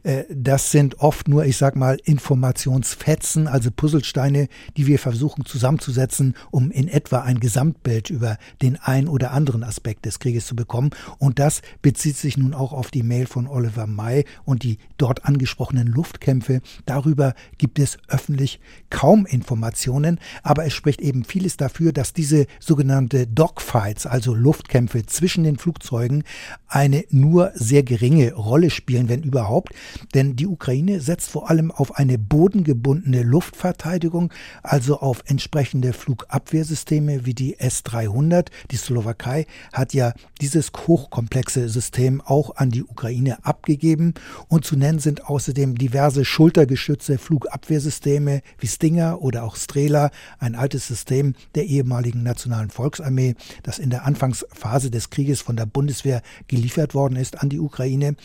Äh, 0.04 0.24
das 0.30 0.72
sind 0.72 1.00
oft 1.00 1.28
nur, 1.28 1.46
ich 1.46 1.58
sag 1.58 1.76
mal, 1.76 1.98
Informationsfetzen, 2.04 3.48
also 3.48 3.72
Puzzlesteine, 3.72 4.48
die 4.78 4.88
wir 4.88 5.00
versuchen 5.00 5.46
zusammenzusetzen, 5.46 6.36
um 6.52 6.72
in 6.72 6.88
etwa 6.88 7.22
ein 7.22 7.40
Gesamtbild 7.40 8.10
über 8.10 8.38
den 8.62 8.78
ein 8.78 9.08
oder 9.08 9.32
anderen 9.32 9.64
Aspekt 9.64 10.06
des 10.06 10.20
Krieges 10.20 10.46
zu 10.46 10.56
bekommen. 10.56 10.92
Und 11.18 11.40
das 11.40 11.62
bezieht 11.82 12.18
sich 12.18 12.38
nun 12.38 12.54
auch 12.54 12.74
auf 12.74 12.92
die 12.92 13.04
Mail 13.04 13.26
von 13.26 13.48
Oliver 13.48 13.88
May 13.88 14.26
und 14.46 14.64
die 14.64 14.78
dort 14.98 15.26
angesprochenen 15.26 15.88
Luftkämpfe. 15.88 16.62
Darüber 16.86 17.34
gibt 17.58 17.80
es 17.80 17.98
öffentlich 18.08 18.60
kaum 18.90 19.26
Informationen, 19.26 20.20
aber 20.44 20.66
es 20.66 20.74
spricht 20.74 21.02
eben 21.02 21.24
vieles 21.24 21.58
dafür, 21.58 21.94
dass 21.94 22.14
diese 22.14 22.46
sogenannte 22.60 23.28
Dogfights, 23.28 24.06
also 24.06 24.34
Luftkämpfe 24.42 25.06
zwischen 25.06 25.44
den 25.44 25.58
Flugzeugen 25.58 26.24
eine 26.68 27.04
nur 27.10 27.52
sehr 27.54 27.84
geringe 27.84 28.34
Rolle 28.34 28.70
spielen, 28.70 29.10
wenn 29.10 29.24
überhaupt. 29.24 29.74
Denn 30.14 30.36
die 30.36 30.48
Ukraine 30.48 31.02
setzt 31.02 31.30
vor 31.30 31.50
allem 31.50 31.72
auf 31.72 31.96
eine 31.98 32.18
bodengebundene 32.18 33.24
Luftverteidigung, 33.24 34.32
also 34.64 35.00
auf 35.00 35.24
entsprechende 35.26 35.94
Flugabwehrsysteme 35.94 37.26
wie 37.26 37.34
die 37.34 37.60
S-300. 37.60 38.48
Die 38.72 38.78
Slowakei 38.78 39.46
hat 39.74 39.94
ja 39.94 40.14
dieses 40.40 40.72
hochkomplexe 40.88 41.70
System 41.70 42.22
auch 42.22 42.56
an 42.56 42.70
die 42.70 42.84
Ukraine 42.84 43.44
abgegeben. 43.46 44.14
Und 44.48 44.66
zu 44.66 44.76
nennen 44.76 45.00
sind 45.00 45.26
außerdem 45.26 45.78
diverse 45.78 46.26
Schultergeschütze, 46.26 47.18
Flugabwehrsysteme 47.18 48.42
wie 48.60 48.68
Stinger 48.68 49.22
oder 49.22 49.44
auch 49.44 49.56
Strela, 49.56 50.10
ein 50.40 50.56
altes 50.56 50.88
System 50.88 51.36
der 51.56 51.66
ehemaligen 51.66 52.24
Nationalen 52.24 52.70
Volksarmee, 52.70 53.36
das 53.64 53.78
in 53.78 53.90
der 53.90 54.06
Anfangs 54.06 54.31
Anfangsphase 54.32 54.92
des 54.92 55.10
Krieges 55.10 55.42
von 55.42 55.56
der 55.56 55.66
Bundeswehr 55.66 56.22
geliefert 56.48 56.94
worden 56.94 57.16
ist 57.16 57.42
an 57.42 57.50
die 57.50 57.60
Ukraine. 57.60 58.16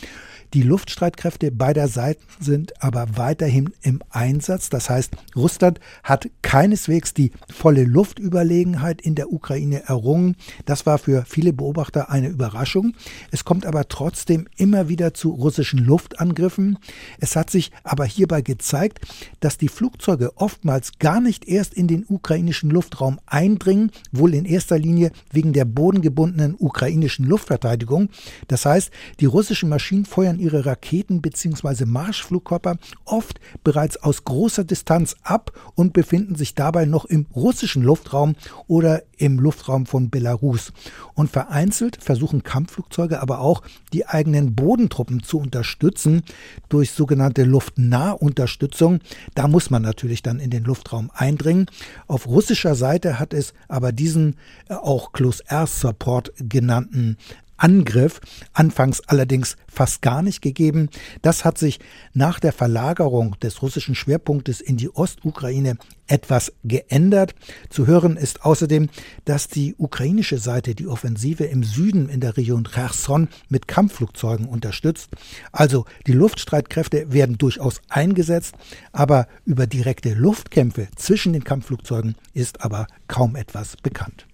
Die 0.53 0.61
Luftstreitkräfte 0.61 1.51
beider 1.51 1.89
Seiten 1.89 2.23
sind 2.39 2.81
aber 2.81 3.17
weiterhin 3.17 3.71
im 3.81 4.01
Einsatz. 4.09 4.69
Das 4.69 4.89
heißt, 4.89 5.11
Russland 5.35 5.81
hat 6.03 6.29
keineswegs 6.41 7.13
die 7.13 7.31
volle 7.53 7.83
Luftüberlegenheit 7.83 9.01
in 9.01 9.15
der 9.15 9.31
Ukraine 9.33 9.83
errungen. 9.87 10.37
Das 10.65 10.85
war 10.85 10.99
für 10.99 11.25
viele 11.25 11.51
Beobachter 11.51 12.09
eine 12.09 12.29
Überraschung. 12.29 12.93
Es 13.31 13.43
kommt 13.43 13.65
aber 13.65 13.89
trotzdem 13.89 14.47
immer 14.55 14.87
wieder 14.87 15.13
zu 15.13 15.31
russischen 15.31 15.79
Luftangriffen. 15.79 16.79
Es 17.19 17.35
hat 17.35 17.49
sich 17.49 17.71
aber 17.83 18.05
hierbei 18.05 18.41
gezeigt, 18.41 19.01
dass 19.41 19.57
die 19.57 19.67
Flugzeuge 19.67 20.37
oftmals 20.37 20.97
gar 20.99 21.19
nicht 21.19 21.45
erst 21.45 21.73
in 21.73 21.87
den 21.87 22.05
ukrainischen 22.07 22.69
Luftraum 22.69 23.19
eindringen, 23.25 23.91
wohl 24.13 24.33
in 24.33 24.45
erster 24.45 24.79
Linie 24.79 25.11
wegen 25.31 25.51
der 25.51 25.65
Boden 25.65 25.96
bodengebundenen 25.97 26.55
ukrainischen 26.57 27.25
Luftverteidigung. 27.25 28.09
Das 28.47 28.65
heißt, 28.65 28.91
die 29.19 29.25
russischen 29.25 29.69
Maschinen 29.69 30.05
feuern 30.05 30.39
ihre 30.39 30.65
Raketen 30.65 31.21
bzw. 31.21 31.85
Marschflugkörper 31.85 32.77
oft 33.05 33.39
bereits 33.63 33.97
aus 33.97 34.23
großer 34.23 34.63
Distanz 34.63 35.15
ab 35.23 35.51
und 35.75 35.93
befinden 35.93 36.35
sich 36.35 36.55
dabei 36.55 36.85
noch 36.85 37.05
im 37.05 37.25
russischen 37.35 37.83
Luftraum 37.83 38.35
oder 38.67 39.03
im 39.17 39.39
Luftraum 39.39 39.85
von 39.85 40.09
Belarus. 40.09 40.71
Und 41.15 41.31
vereinzelt 41.31 42.03
versuchen 42.03 42.43
Kampfflugzeuge 42.43 43.21
aber 43.21 43.39
auch, 43.39 43.63
die 43.93 44.05
eigenen 44.05 44.55
Bodentruppen 44.55 45.23
zu 45.23 45.39
unterstützen 45.39 46.23
durch 46.69 46.91
sogenannte 46.91 47.43
Luftnahunterstützung. 47.43 48.99
Da 49.33 49.47
muss 49.47 49.69
man 49.69 49.81
natürlich 49.81 50.21
dann 50.21 50.39
in 50.39 50.51
den 50.51 50.63
Luftraum 50.63 51.09
eindringen. 51.13 51.65
Auf 52.07 52.27
russischer 52.27 52.75
Seite 52.75 53.19
hat 53.19 53.33
es 53.33 53.53
aber 53.67 53.91
diesen 53.91 54.35
äh, 54.69 54.75
auch 54.75 55.11
Close 55.11 55.43
Air 55.47 55.67
Support 55.87 56.33
genannten 56.37 57.15
Angriff, 57.57 58.21
anfangs 58.53 59.01
allerdings 59.07 59.57
fast 59.67 60.01
gar 60.01 60.21
nicht 60.21 60.41
gegeben. 60.41 60.89
Das 61.21 61.43
hat 61.43 61.57
sich 61.57 61.79
nach 62.13 62.39
der 62.39 62.53
Verlagerung 62.53 63.35
des 63.41 63.61
russischen 63.61 63.95
Schwerpunktes 63.95 64.61
in 64.61 64.77
die 64.77 64.89
Ostukraine 64.89 65.77
etwas 66.05 66.53
geändert. 66.63 67.35
Zu 67.69 67.87
hören 67.87 68.15
ist 68.15 68.45
außerdem, 68.45 68.89
dass 69.25 69.47
die 69.47 69.75
ukrainische 69.77 70.37
Seite 70.37 70.75
die 70.75 70.87
Offensive 70.87 71.45
im 71.45 71.63
Süden 71.63 72.09
in 72.09 72.21
der 72.21 72.37
Region 72.37 72.63
Cherson 72.63 73.27
mit 73.49 73.67
Kampfflugzeugen 73.67 74.47
unterstützt. 74.47 75.09
Also 75.51 75.85
die 76.05 76.13
Luftstreitkräfte 76.13 77.11
werden 77.11 77.37
durchaus 77.37 77.81
eingesetzt, 77.89 78.55
aber 78.91 79.27
über 79.45 79.67
direkte 79.67 80.13
Luftkämpfe 80.13 80.87
zwischen 80.95 81.33
den 81.33 81.43
Kampfflugzeugen 81.43 82.15
ist 82.33 82.61
aber 82.61 82.87
kaum 83.07 83.35
etwas 83.35 83.77
bekannt. 83.77 84.27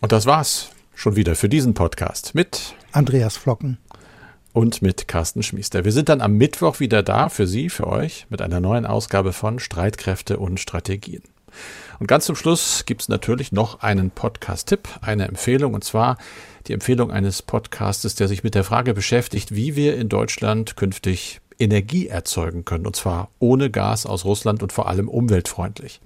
Und 0.00 0.10
das 0.10 0.26
war's 0.26 0.70
schon 0.94 1.16
wieder 1.16 1.34
für 1.34 1.48
diesen 1.48 1.74
Podcast 1.74 2.34
mit 2.34 2.74
Andreas 2.92 3.36
Flocken 3.36 3.78
und 4.52 4.82
mit 4.82 5.08
Carsten 5.08 5.42
Schmiester. 5.42 5.84
Wir 5.84 5.92
sind 5.92 6.08
dann 6.08 6.20
am 6.20 6.34
Mittwoch 6.34 6.80
wieder 6.80 7.02
da 7.02 7.28
für 7.28 7.46
Sie, 7.46 7.68
für 7.70 7.86
euch, 7.86 8.26
mit 8.28 8.42
einer 8.42 8.60
neuen 8.60 8.86
Ausgabe 8.86 9.32
von 9.32 9.58
Streitkräfte 9.58 10.38
und 10.38 10.60
Strategien. 10.60 11.22
Und 11.98 12.06
ganz 12.06 12.26
zum 12.26 12.36
Schluss 12.36 12.84
gibt 12.86 13.02
es 13.02 13.08
natürlich 13.08 13.52
noch 13.52 13.80
einen 13.80 14.10
Podcast-Tipp, 14.10 14.88
eine 15.00 15.28
Empfehlung, 15.28 15.74
und 15.74 15.84
zwar 15.84 16.18
die 16.66 16.72
Empfehlung 16.72 17.10
eines 17.10 17.42
Podcastes, 17.42 18.14
der 18.14 18.28
sich 18.28 18.42
mit 18.42 18.54
der 18.54 18.64
Frage 18.64 18.94
beschäftigt, 18.94 19.54
wie 19.54 19.76
wir 19.76 19.96
in 19.96 20.08
Deutschland 20.08 20.76
künftig 20.76 21.40
Energie 21.58 22.08
erzeugen 22.08 22.64
können, 22.64 22.86
und 22.86 22.96
zwar 22.96 23.28
ohne 23.38 23.70
Gas 23.70 24.06
aus 24.06 24.24
Russland 24.24 24.62
und 24.62 24.72
vor 24.72 24.88
allem 24.88 25.08
umweltfreundlich. 25.08 26.00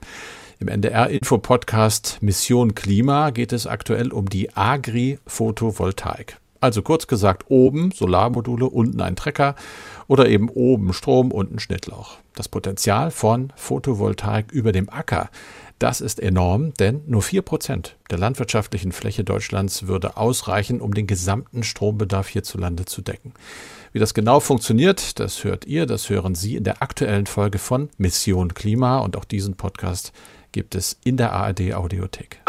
Im 0.58 0.68
NDR-Info-Podcast 0.68 2.22
Mission 2.22 2.74
Klima 2.74 3.28
geht 3.28 3.52
es 3.52 3.66
aktuell 3.66 4.10
um 4.10 4.30
die 4.30 4.56
Agri-Photovoltaik. 4.56 6.38
Also 6.60 6.80
kurz 6.80 7.06
gesagt, 7.06 7.44
oben 7.48 7.90
Solarmodule, 7.90 8.64
unten 8.64 9.02
ein 9.02 9.16
Trecker 9.16 9.54
oder 10.06 10.26
eben 10.30 10.48
oben 10.48 10.94
Strom, 10.94 11.30
unten 11.30 11.58
Schnittlauch. 11.58 12.16
Das 12.34 12.48
Potenzial 12.48 13.10
von 13.10 13.52
Photovoltaik 13.54 14.50
über 14.50 14.72
dem 14.72 14.88
Acker, 14.88 15.28
das 15.78 16.00
ist 16.00 16.20
enorm, 16.20 16.72
denn 16.74 17.02
nur 17.06 17.20
vier 17.20 17.42
Prozent 17.42 17.96
der 18.10 18.16
landwirtschaftlichen 18.16 18.92
Fläche 18.92 19.24
Deutschlands 19.24 19.86
würde 19.88 20.16
ausreichen, 20.16 20.80
um 20.80 20.94
den 20.94 21.06
gesamten 21.06 21.64
Strombedarf 21.64 22.28
hierzulande 22.28 22.86
zu 22.86 23.02
decken. 23.02 23.34
Wie 23.92 23.98
das 23.98 24.14
genau 24.14 24.40
funktioniert, 24.40 25.20
das 25.20 25.44
hört 25.44 25.66
ihr, 25.66 25.84
das 25.84 26.08
hören 26.08 26.34
Sie 26.34 26.56
in 26.56 26.64
der 26.64 26.80
aktuellen 26.82 27.26
Folge 27.26 27.58
von 27.58 27.90
Mission 27.98 28.54
Klima 28.54 29.00
und 29.00 29.18
auch 29.18 29.24
diesen 29.26 29.56
Podcast 29.56 30.14
gibt 30.56 30.74
es 30.74 30.98
in 31.04 31.18
der 31.18 31.34
ARD 31.34 31.74
Audiothek. 31.74 32.40